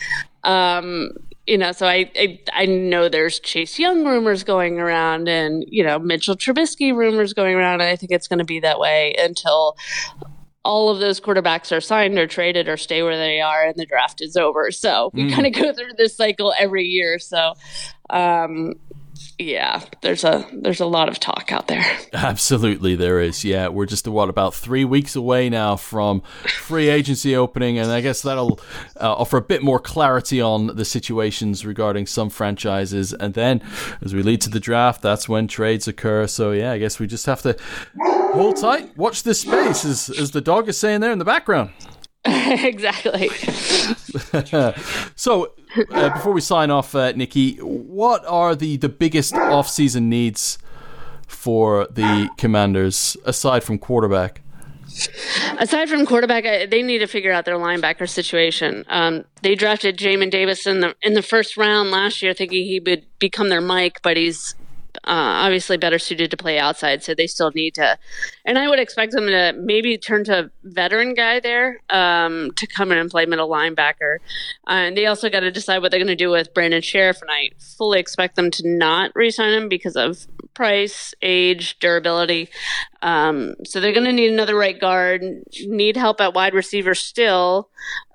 Um, 0.44 1.12
you 1.48 1.58
know, 1.58 1.72
so 1.72 1.88
I, 1.88 2.12
I, 2.16 2.40
I 2.54 2.66
know 2.66 3.08
there's 3.08 3.40
Chase 3.40 3.80
Young 3.80 4.06
rumors 4.06 4.44
going 4.44 4.80
around, 4.80 5.30
and 5.30 5.64
you 5.68 5.84
know 5.84 5.98
Mitchell 5.98 6.36
Trubisky 6.36 6.94
rumors 6.94 7.34
going 7.34 7.56
around. 7.56 7.82
And 7.82 7.90
I 7.90 7.96
think 7.96 8.12
it's 8.12 8.28
going 8.28 8.40
to 8.40 8.46
be 8.46 8.60
that 8.60 8.80
way 8.80 9.16
until 9.18 9.78
all 10.64 10.90
of 10.90 11.00
those 11.00 11.22
quarterbacks 11.22 11.76
are 11.76 11.80
signed 11.80 12.20
or 12.20 12.28
traded 12.28 12.68
or 12.68 12.76
stay 12.76 13.02
where 13.02 13.18
they 13.18 13.40
are, 13.40 13.64
and 13.64 13.76
the 13.78 13.86
draft 13.86 14.22
is 14.22 14.36
over. 14.36 14.70
So 14.72 15.10
we 15.14 15.24
mm. 15.24 15.34
kind 15.34 15.48
of 15.48 15.54
go 15.54 15.74
through 15.74 15.94
this 15.98 16.16
cycle 16.16 16.54
every 16.60 16.84
year. 16.84 17.18
So 17.18 17.54
um, 18.10 18.74
yeah, 19.40 19.84
there's 20.02 20.24
a 20.24 20.48
there's 20.52 20.80
a 20.80 20.86
lot 20.86 21.10
of 21.10 21.20
talk 21.20 21.52
out 21.52 21.68
there. 21.68 21.86
Absolutely, 22.14 22.96
there 22.96 23.20
is. 23.20 23.46
Yeah, 23.46 23.68
we're 23.68 23.86
just 23.86 24.08
what 24.08 24.30
about 24.30 24.56
three 24.56 24.84
weeks 24.84 25.16
away 25.16 25.50
now 25.50 25.76
from 25.76 26.22
free 26.48 26.90
agency 26.90 27.36
opening, 27.36 27.78
and 27.78 27.92
I 27.92 28.02
guess 28.02 28.24
that'll 28.24 28.60
uh, 29.00 29.14
offer 29.14 29.38
a 29.38 29.42
bit 29.42 29.62
more 29.62 29.80
clarity 29.80 30.42
on 30.42 30.76
the 30.76 30.86
situations 30.86 31.66
regarding 31.66 32.08
some 32.08 32.32
franchises. 32.32 33.14
And 33.14 33.36
then, 33.36 33.62
as 34.02 34.16
we 34.16 34.24
lead 34.24 34.42
to 34.42 34.50
the 34.50 34.60
draft, 34.60 35.04
that's 35.04 35.30
when 35.30 35.48
trades 35.48 35.88
occur. 35.88 36.26
So 36.26 36.52
yeah, 36.52 36.72
I 36.72 36.80
guess 36.80 37.00
we 37.00 37.06
just 37.06 37.28
have 37.28 37.44
to 37.44 37.56
hold 38.34 38.58
tight, 38.58 38.98
watch 38.98 39.22
this 39.22 39.42
space, 39.42 39.86
as 39.86 40.10
as 40.10 40.32
the 40.32 40.42
dog 40.42 40.68
is 40.68 40.80
saying 40.80 41.02
there 41.02 41.12
in 41.12 41.20
the 41.20 41.26
background. 41.26 41.70
exactly. 42.26 43.30
so, 45.16 45.54
uh, 45.92 46.10
before 46.10 46.34
we 46.34 46.42
sign 46.42 46.72
off, 46.72 46.96
uh, 46.96 47.12
Nicki, 47.14 47.58
what 47.58 48.26
are 48.26 48.56
the, 48.56 48.78
the 48.78 48.90
biggest 48.90 49.34
off-season 49.34 50.10
needs 50.10 50.58
for 51.28 51.88
the 51.92 52.30
Commanders 52.38 53.16
aside 53.26 53.64
from 53.64 53.78
quarterback? 53.78 54.42
Aside 55.60 55.90
from 55.90 56.06
quarterback, 56.06 56.70
they 56.70 56.82
need 56.82 57.00
to 57.00 57.08
figure 57.08 57.32
out 57.32 57.46
their 57.46 57.58
linebacker 57.58 58.10
situation. 58.10 58.86
Um, 58.88 59.26
they 59.42 59.54
drafted 59.54 59.98
Jamin 59.98 60.32
Davis 60.32 60.66
in 60.66 60.80
the 60.80 60.96
in 61.02 61.14
the 61.14 61.22
first 61.22 61.58
round 61.58 61.92
last 61.92 62.22
year, 62.22 62.34
thinking 62.34 62.66
he 62.66 62.80
would 62.80 63.06
become 63.20 63.50
their 63.50 63.62
Mike, 63.62 64.00
but 64.02 64.18
he's 64.18 64.56
uh, 65.04 65.46
obviously 65.46 65.78
better 65.78 66.00
suited 66.00 66.32
to 66.32 66.38
play 66.38 66.58
outside, 66.58 67.04
so 67.04 67.14
they 67.14 67.28
still 67.28 67.52
need 67.54 67.76
to. 67.76 67.98
And 68.48 68.58
I 68.58 68.70
would 68.70 68.80
expect 68.80 69.12
them 69.12 69.28
to 69.28 69.54
maybe 69.58 69.98
turn 69.98 70.24
to 70.24 70.50
veteran 70.64 71.14
guy 71.14 71.42
there 71.42 71.82
um, 71.90 72.52
to 72.56 72.66
come 72.66 72.94
in 72.94 72.98
and 72.98 73.12
play 73.12 73.26
middle 73.26 73.50
linebacker. 73.50 74.20
Uh, 74.66 74.88
and 74.88 74.98
they 74.98 75.06
also 75.06 75.30
got 75.30 75.42
to 75.42 75.52
decide 75.52 75.80
what 75.80 75.92
they're 75.92 76.00
going 76.00 76.08
to 76.08 76.16
do 76.16 76.30
with 76.30 76.54
Brandon 76.54 76.82
Scherff, 76.82 77.22
And 77.22 77.30
I 77.30 77.52
fully 77.78 78.00
expect 78.00 78.38
them 78.38 78.50
to 78.52 78.64
not 78.66 79.12
re-sign 79.16 79.54
him 79.54 79.68
because 79.68 79.98
of 79.98 80.26
price, 80.54 81.14
age, 81.22 81.78
durability. 81.80 82.50
Um, 83.02 83.56
so 83.66 83.82
they're 83.82 83.92
going 83.92 84.06
to 84.06 84.14
need 84.14 84.32
another 84.32 84.56
right 84.56 84.80
guard. 84.80 85.22
Need 85.66 85.98
help 85.98 86.22
at 86.22 86.34
wide 86.34 86.54
receiver 86.54 86.96
still. 86.96 87.70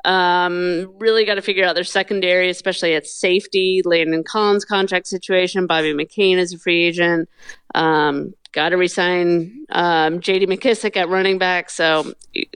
Um, 0.07 0.95
really 0.99 1.27
got 1.27 1.35
to 1.35 1.43
figure 1.43 1.67
out 1.67 1.75
their 1.75 1.85
secondary, 1.85 2.49
especially 2.49 2.95
at 2.95 3.07
safety. 3.07 3.83
Landon 3.85 4.25
Collins 4.25 4.65
contract 4.65 5.09
situation. 5.09 5.67
Bobby 5.67 5.93
McCain 5.93 6.39
is 6.39 6.55
a 6.55 6.59
free 6.59 6.85
agent. 6.85 7.29
Um, 7.75 8.33
got 8.53 8.71
to 8.71 8.77
resign 8.77 9.67
um, 9.71 10.21
J.D. 10.21 10.47
McKissic 10.47 10.97
at 10.97 11.09
running 11.09 11.39
back. 11.39 11.71
So 11.71 12.13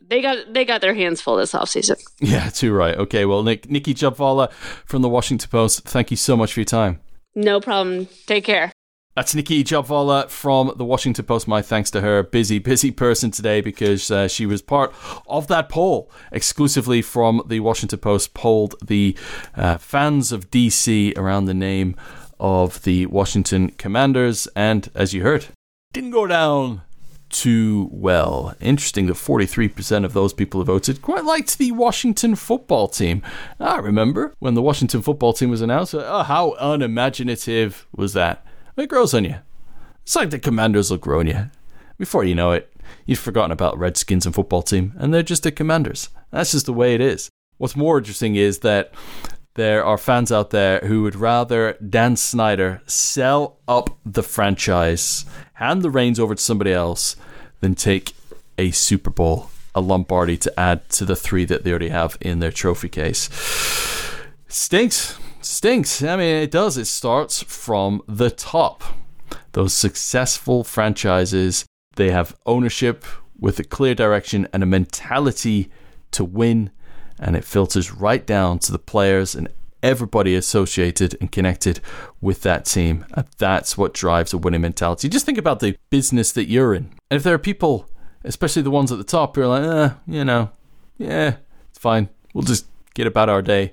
they 0.07 0.23
got 0.23 0.53
they 0.53 0.65
got 0.65 0.81
their 0.81 0.95
hands 0.95 1.21
full 1.21 1.37
this 1.37 1.53
offseason. 1.53 2.03
Yeah, 2.21 2.49
too 2.51 2.73
right. 2.73 2.97
Okay, 2.97 3.25
well, 3.25 3.43
Nick, 3.43 3.71
Nicki 3.71 3.95
Jhabvala 3.95 4.53
from 4.53 5.03
the 5.03 5.09
Washington 5.09 5.49
Post. 5.51 5.85
Thank 5.85 6.11
you 6.11 6.17
so 6.17 6.37
much 6.37 6.53
for 6.53 6.61
your 6.61 6.67
time. 6.67 7.01
No 7.35 7.61
problem. 7.61 8.09
Take 8.27 8.45
care. 8.45 8.73
That's 9.15 9.35
Nicki 9.35 9.65
Jhabvala 9.65 10.29
from 10.29 10.73
the 10.77 10.85
Washington 10.85 11.25
Post. 11.25 11.49
My 11.49 11.63
thanks 11.63 11.91
to 11.93 12.03
her. 12.03 12.23
Busy, 12.23 12.59
busy 12.59 12.91
person 12.91 13.31
today 13.31 13.63
because 13.63 14.11
uh, 14.11 14.29
she 14.29 14.45
was 14.45 14.61
part 14.61 14.93
of 15.27 15.47
that 15.47 15.71
poll 15.71 16.11
exclusively 16.31 17.01
from 17.01 17.43
the 17.47 17.61
Washington 17.61 17.99
Post, 17.99 18.35
polled 18.35 18.75
the 18.85 19.17
uh, 19.55 19.79
fans 19.79 20.33
of 20.33 20.51
DC 20.51 21.17
around 21.17 21.47
the 21.47 21.55
name 21.55 21.97
of 22.39 22.83
the 22.83 23.07
Washington 23.07 23.71
Commanders. 23.71 24.49
And 24.55 24.91
as 24.95 25.15
you 25.15 25.23
heard, 25.23 25.47
didn't 25.97 26.11
go 26.11 26.27
down 26.27 26.83
too 27.31 27.89
well. 27.91 28.55
Interesting 28.61 29.07
that 29.07 29.15
43% 29.15 30.05
of 30.05 30.13
those 30.13 30.35
people 30.35 30.61
who 30.61 30.67
voted 30.67 31.01
quite 31.01 31.25
liked 31.25 31.57
the 31.57 31.73
Washington 31.73 32.35
football 32.37 32.87
team. 32.87 33.23
I 33.59 33.79
remember 33.79 34.35
when 34.39 34.53
the 34.53 34.61
Washington 34.61 35.01
football 35.01 35.33
team 35.33 35.49
was 35.49 35.63
announced, 35.63 35.95
uh, 35.95 36.05
oh, 36.05 36.23
how 36.23 36.55
unimaginative 36.61 37.87
was 37.97 38.13
that? 38.13 38.45
It 38.77 38.91
grows 38.91 39.15
on 39.15 39.25
you. 39.25 39.37
It's 40.03 40.15
like 40.15 40.29
the 40.29 40.39
Commanders 40.39 40.91
will 40.91 40.99
grow 40.99 41.21
on 41.21 41.29
you. 41.29 41.51
Before 41.97 42.25
you 42.25 42.35
know 42.35 42.53
it, 42.53 42.71
you've 43.07 43.19
forgotten 43.19 43.51
about 43.51 43.79
Redskins 43.79 44.27
and 44.27 44.35
football 44.35 44.61
team, 44.61 44.93
and 44.99 45.15
they're 45.15 45.23
just 45.23 45.45
the 45.45 45.51
Commanders. 45.51 46.11
That's 46.31 46.53
just 46.53 46.67
the 46.67 46.75
way 46.75 46.95
it 46.95 47.01
is. 47.01 47.31
What's 47.57 47.75
more 47.75 47.97
interesting 47.97 48.37
is 48.37 48.59
that 48.59 48.93
there 49.57 49.83
are 49.83 49.97
fans 49.97 50.31
out 50.31 50.51
there 50.51 50.81
who 50.81 51.03
would 51.03 51.17
rather 51.17 51.79
Dan 51.79 52.17
Snyder 52.17 52.83
sell 52.87 53.59
up 53.67 53.99
the 54.05 54.23
franchise, 54.23 55.25
hand 55.57 55.83
the 55.83 55.91
reins 55.91 56.19
over 56.19 56.35
to 56.35 56.43
somebody 56.43 56.73
else, 56.73 57.17
than 57.61 57.75
take 57.75 58.15
a 58.59 58.71
Super 58.71 59.11
Bowl, 59.11 59.51
a 59.75 59.81
Lombardi 59.81 60.37
to 60.39 60.61
add 60.61 60.89
to 60.91 61.05
the 61.05 61.17
three 61.17 61.45
that 61.45 61.65
they 61.65 61.71
already 61.71 61.91
have 61.91 62.17
in 62.21 62.39
their 62.39 62.53
trophy 62.53 62.89
case. 62.89 63.29
Stinks 64.49 65.19
stinks. 65.47 66.03
I 66.03 66.17
mean, 66.17 66.37
it 66.37 66.51
does. 66.51 66.77
It 66.77 66.87
starts 66.87 67.43
from 67.43 68.03
the 68.07 68.31
top. 68.31 68.83
Those 69.53 69.73
successful 69.73 70.65
franchises, 70.65 71.65
they 71.95 72.11
have 72.11 72.37
ownership 72.45 73.05
with 73.39 73.59
a 73.59 73.65
clear 73.65 73.95
direction 73.95 74.49
and 74.53 74.63
a 74.63 74.67
mentality 74.67 75.71
to 76.13 76.25
win, 76.25 76.71
and 77.19 77.37
it 77.37 77.45
filters 77.45 77.93
right 77.93 78.27
down 78.27 78.59
to 78.61 78.73
the 78.73 78.79
players 78.79 79.35
and 79.35 79.49
everybody 79.83 80.35
associated 80.35 81.17
and 81.21 81.31
connected 81.31 81.81
with 82.21 82.43
that 82.43 82.65
team. 82.65 83.07
And 83.15 83.27
that's 83.39 83.77
what 83.77 83.95
drives 83.95 84.33
a 84.33 84.39
winning 84.39 84.63
mentality. 84.63 85.09
Just 85.09 85.27
think 85.27 85.39
about 85.39 85.61
the 85.61 85.77
business 85.91 86.33
that 86.33 86.49
you're 86.49 86.75
in. 86.75 86.93
And 87.11 87.17
if 87.17 87.23
there 87.23 87.35
are 87.35 87.39
people 87.39 87.89
especially 88.27 88.63
the 88.63 88.71
ones 88.71 88.93
at 88.93 88.99
the 88.99 89.05
top 89.05 89.37
who 89.37 89.43
are 89.43 89.47
like, 89.47 89.63
eh, 89.63 89.95
you 90.07 90.25
know, 90.25 90.51
yeah, 90.99 91.37
it's 91.71 91.79
fine. 91.79 92.09
We'll 92.35 92.43
just 92.43 92.67
get 92.95 93.07
about 93.07 93.29
our 93.29 93.41
day. 93.41 93.73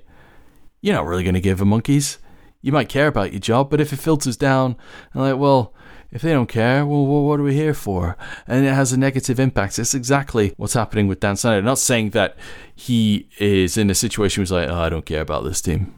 You're 0.80 0.94
not 0.94 1.06
really 1.06 1.24
going 1.24 1.34
to 1.34 1.40
give 1.40 1.60
a 1.60 1.64
monkeys. 1.64 2.18
You 2.62 2.72
might 2.72 2.88
care 2.88 3.08
about 3.08 3.32
your 3.32 3.40
job, 3.40 3.68
but 3.68 3.80
if 3.80 3.92
it 3.92 3.96
filters 3.96 4.36
down, 4.36 4.76
and 5.12 5.22
like, 5.22 5.36
well, 5.36 5.74
if 6.10 6.22
they 6.22 6.32
don't 6.32 6.48
care, 6.48 6.86
well, 6.86 7.04
what 7.04 7.40
are 7.40 7.42
we 7.42 7.54
here 7.54 7.74
for? 7.74 8.16
And 8.46 8.64
it 8.64 8.72
has 8.72 8.92
a 8.92 8.98
negative 8.98 9.40
impact. 9.40 9.78
It's 9.78 9.94
exactly 9.94 10.54
what's 10.56 10.74
happening 10.74 11.08
with 11.08 11.20
Dan 11.20 11.36
Snyder. 11.36 11.62
Not 11.62 11.78
saying 11.78 12.10
that 12.10 12.36
he 12.74 13.28
is 13.38 13.76
in 13.76 13.90
a 13.90 13.94
situation 13.94 14.40
where 14.40 14.44
he's 14.44 14.52
like, 14.52 14.68
oh, 14.68 14.80
I 14.80 14.88
don't 14.88 15.06
care 15.06 15.22
about 15.22 15.44
this 15.44 15.60
team 15.60 15.94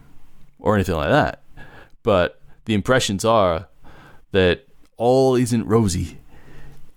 or 0.59 0.75
anything 0.75 0.95
like 0.95 1.09
that. 1.09 1.41
But 2.03 2.41
the 2.65 2.73
impressions 2.73 3.23
are 3.25 3.67
that 4.31 4.67
all 4.97 5.35
isn't 5.35 5.65
rosy 5.65 6.17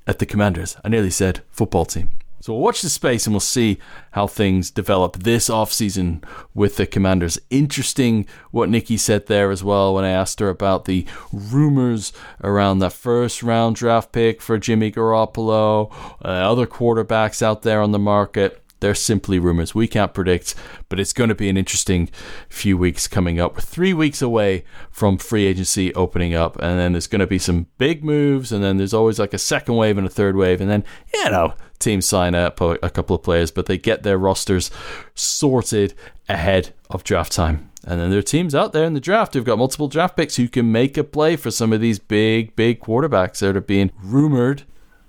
at 0.06 0.18
the 0.18 0.26
Commanders. 0.26 0.76
I 0.84 0.88
nearly 0.88 1.10
said 1.10 1.42
football 1.50 1.84
team. 1.84 2.10
So 2.40 2.54
we'll 2.54 2.62
watch 2.62 2.80
the 2.80 2.88
space 2.88 3.26
and 3.26 3.34
we'll 3.34 3.40
see 3.40 3.78
how 4.12 4.26
things 4.26 4.70
develop 4.70 5.18
this 5.18 5.50
offseason 5.50 6.24
with 6.54 6.76
the 6.76 6.86
Commanders. 6.86 7.38
Interesting 7.50 8.26
what 8.50 8.70
Nicki 8.70 8.96
said 8.96 9.26
there 9.26 9.50
as 9.50 9.62
well 9.62 9.94
when 9.94 10.04
I 10.04 10.10
asked 10.10 10.40
her 10.40 10.48
about 10.48 10.86
the 10.86 11.06
rumors 11.32 12.14
around 12.42 12.78
that 12.78 12.94
first 12.94 13.42
round 13.42 13.76
draft 13.76 14.12
pick 14.12 14.40
for 14.40 14.56
Jimmy 14.58 14.90
Garoppolo, 14.90 15.92
uh, 16.24 16.28
other 16.28 16.66
quarterbacks 16.66 17.42
out 17.42 17.60
there 17.60 17.82
on 17.82 17.92
the 17.92 17.98
market. 17.98 18.62
They're 18.80 18.94
simply 18.94 19.38
rumors. 19.38 19.74
We 19.74 19.86
can't 19.86 20.14
predict, 20.14 20.54
but 20.88 20.98
it's 20.98 21.12
going 21.12 21.28
to 21.28 21.34
be 21.34 21.50
an 21.50 21.58
interesting 21.58 22.08
few 22.48 22.78
weeks 22.78 23.06
coming 23.06 23.38
up. 23.38 23.54
We're 23.54 23.60
three 23.60 23.92
weeks 23.92 24.22
away 24.22 24.64
from 24.90 25.18
free 25.18 25.44
agency 25.44 25.94
opening 25.94 26.34
up, 26.34 26.56
and 26.56 26.78
then 26.78 26.92
there's 26.92 27.06
going 27.06 27.20
to 27.20 27.26
be 27.26 27.38
some 27.38 27.66
big 27.76 28.02
moves, 28.02 28.50
and 28.52 28.64
then 28.64 28.78
there's 28.78 28.94
always 28.94 29.18
like 29.18 29.34
a 29.34 29.38
second 29.38 29.76
wave 29.76 29.98
and 29.98 30.06
a 30.06 30.10
third 30.10 30.34
wave, 30.34 30.62
and 30.62 30.70
then, 30.70 30.82
you 31.12 31.28
know, 31.28 31.52
teams 31.80 32.06
sign 32.06 32.34
up 32.34 32.60
a, 32.60 32.90
couple 32.90 33.16
of 33.16 33.22
players, 33.22 33.50
but 33.50 33.66
they 33.66 33.78
get 33.78 34.02
their 34.02 34.18
rosters 34.18 34.70
sorted 35.14 35.94
ahead 36.28 36.72
of 36.88 37.02
draft 37.02 37.32
time. 37.32 37.70
And 37.84 37.98
then 37.98 38.10
there 38.10 38.18
are 38.18 38.22
teams 38.22 38.54
out 38.54 38.72
there 38.72 38.84
in 38.84 38.94
the 38.94 39.00
draft 39.00 39.34
who've 39.34 39.44
got 39.44 39.58
multiple 39.58 39.88
draft 39.88 40.16
picks 40.16 40.36
who 40.36 40.48
can 40.48 40.70
make 40.70 40.96
a 40.96 41.04
play 41.04 41.36
for 41.36 41.50
some 41.50 41.72
of 41.72 41.80
these 41.80 41.98
big, 41.98 42.54
big 42.54 42.80
quarterbacks 42.80 43.38
that 43.40 43.56
are 43.56 43.60
being 43.60 43.90
rumored 44.02 44.64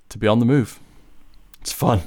to 0.08 0.18
be 0.18 0.26
on 0.26 0.38
the 0.38 0.46
move. 0.46 0.80
It's 1.60 1.72
fun. 1.72 2.02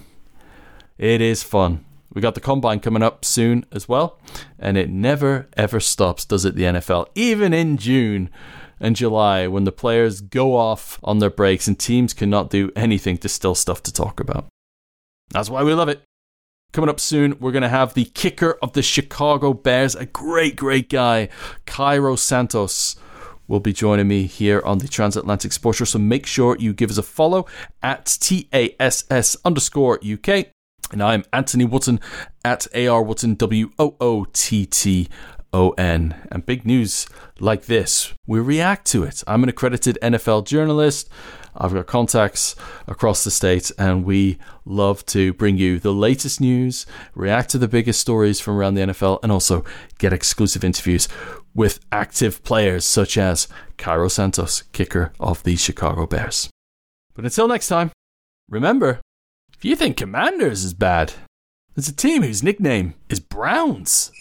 It 0.98 1.22
is 1.22 1.44
fun. 1.44 1.86
We 2.14 2.22
got 2.22 2.34
the 2.34 2.42
combine 2.42 2.80
coming 2.80 3.04
up 3.04 3.26
soon 3.26 3.66
as 3.74 3.90
well, 3.90 4.20
and 4.58 4.78
it 4.78 4.90
never 4.90 5.50
ever 5.58 5.82
stops, 5.82 6.24
does 6.24 6.46
it? 6.46 6.56
The 6.56 6.64
NFL, 6.64 7.08
even 7.14 7.54
in 7.54 7.76
June 7.76 8.30
and 8.80 8.96
July, 8.96 9.48
when 9.48 9.66
the 9.66 9.72
players 9.72 10.22
go 10.22 10.56
off 10.56 10.98
on 11.04 11.20
their 11.20 11.30
breaks 11.30 11.68
and 11.68 11.78
teams 11.78 12.14
cannot 12.14 12.50
do 12.50 12.72
anything, 12.76 13.18
there's 13.18 13.34
still 13.34 13.56
stuff 13.56 13.84
to 13.84 13.94
talk 13.94 14.22
about. 14.22 14.48
That's 15.32 15.50
why 15.50 15.64
we 15.64 15.74
love 15.74 15.90
it. 15.90 16.04
Coming 16.74 16.90
up 16.90 17.00
soon, 17.00 17.38
we're 17.40 17.52
going 17.52 17.62
to 17.62 17.70
have 17.70 17.94
the 17.94 18.06
kicker 18.06 18.58
of 18.62 18.74
the 18.74 18.82
Chicago 18.82 19.54
Bears, 19.54 19.96
a 19.96 20.06
great, 20.06 20.56
great 20.56 20.90
guy, 20.90 21.30
Cairo 21.66 22.16
Santos 22.16 22.98
will 23.48 23.60
be 23.60 23.74
joining 23.74 24.08
me 24.08 24.24
here 24.24 24.62
on 24.66 24.80
the 24.80 24.88
Transatlantic 24.88 25.54
Sports 25.54 25.78
Show. 25.78 25.86
So 25.86 26.00
make 26.00 26.26
sure 26.26 26.58
you 26.58 26.74
give 26.74 26.90
us 26.90 26.98
a 26.98 27.04
follow 27.04 27.46
at 27.82 28.06
TASS 28.06 29.38
underscore 29.46 30.00
UK. 30.04 30.48
And 30.92 31.02
I'm 31.02 31.24
Anthony 31.34 31.66
Wootton 31.66 32.00
at 32.44 32.68
AR 32.76 33.02
Wootton, 33.02 33.36
W 33.36 33.72
O 33.80 33.96
O 34.00 34.26
T 34.34 34.66
T 34.66 35.08
O 35.52 35.72
N. 35.72 36.16
And 36.32 36.46
big 36.46 36.66
news 36.66 37.08
like 37.40 37.66
this, 37.66 38.14
we 38.28 38.40
react 38.40 38.86
to 38.88 39.04
it. 39.04 39.24
I'm 39.28 39.44
an 39.44 39.50
accredited 39.50 39.98
NFL 40.02 40.46
journalist. 40.46 41.10
I've 41.58 41.74
got 41.74 41.88
contacts 41.88 42.56
across 42.88 43.24
the 43.24 43.32
state, 43.32 43.72
and 43.78 44.06
we 44.06 44.38
love 44.66 45.06
to 45.08 45.34
bring 45.34 45.58
you 45.58 45.80
the 45.80 45.94
latest 45.94 46.42
news, 46.42 46.86
react 47.14 47.50
to 47.52 47.58
the 47.58 47.68
biggest 47.68 48.02
stories 48.02 48.40
from 48.40 48.58
around 48.58 48.76
the 48.76 48.82
NFL, 48.82 49.20
and 49.24 49.32
also 49.32 49.64
get 49.98 50.14
exclusive 50.14 50.64
interviews 50.64 51.08
with 51.54 51.80
active 51.92 52.44
players 52.44 52.86
such 52.86 53.18
as 53.18 53.48
Cairo 53.78 54.10
Santos, 54.10 54.64
kicker 54.74 55.14
of 55.20 55.44
the 55.44 55.56
Chicago 55.56 56.06
Bears. 56.06 56.50
But 57.14 57.26
until 57.26 57.48
next 57.48 57.70
time, 57.70 57.92
remember 58.50 59.00
if 59.58 59.64
you 59.64 59.76
think 59.76 59.96
Commanders 59.96 60.66
is 60.66 60.74
bad, 60.74 61.14
there's 61.74 61.88
a 61.88 61.96
team 61.96 62.24
whose 62.24 62.44
nickname 62.44 62.94
is 63.10 63.20
Browns. 63.20 64.12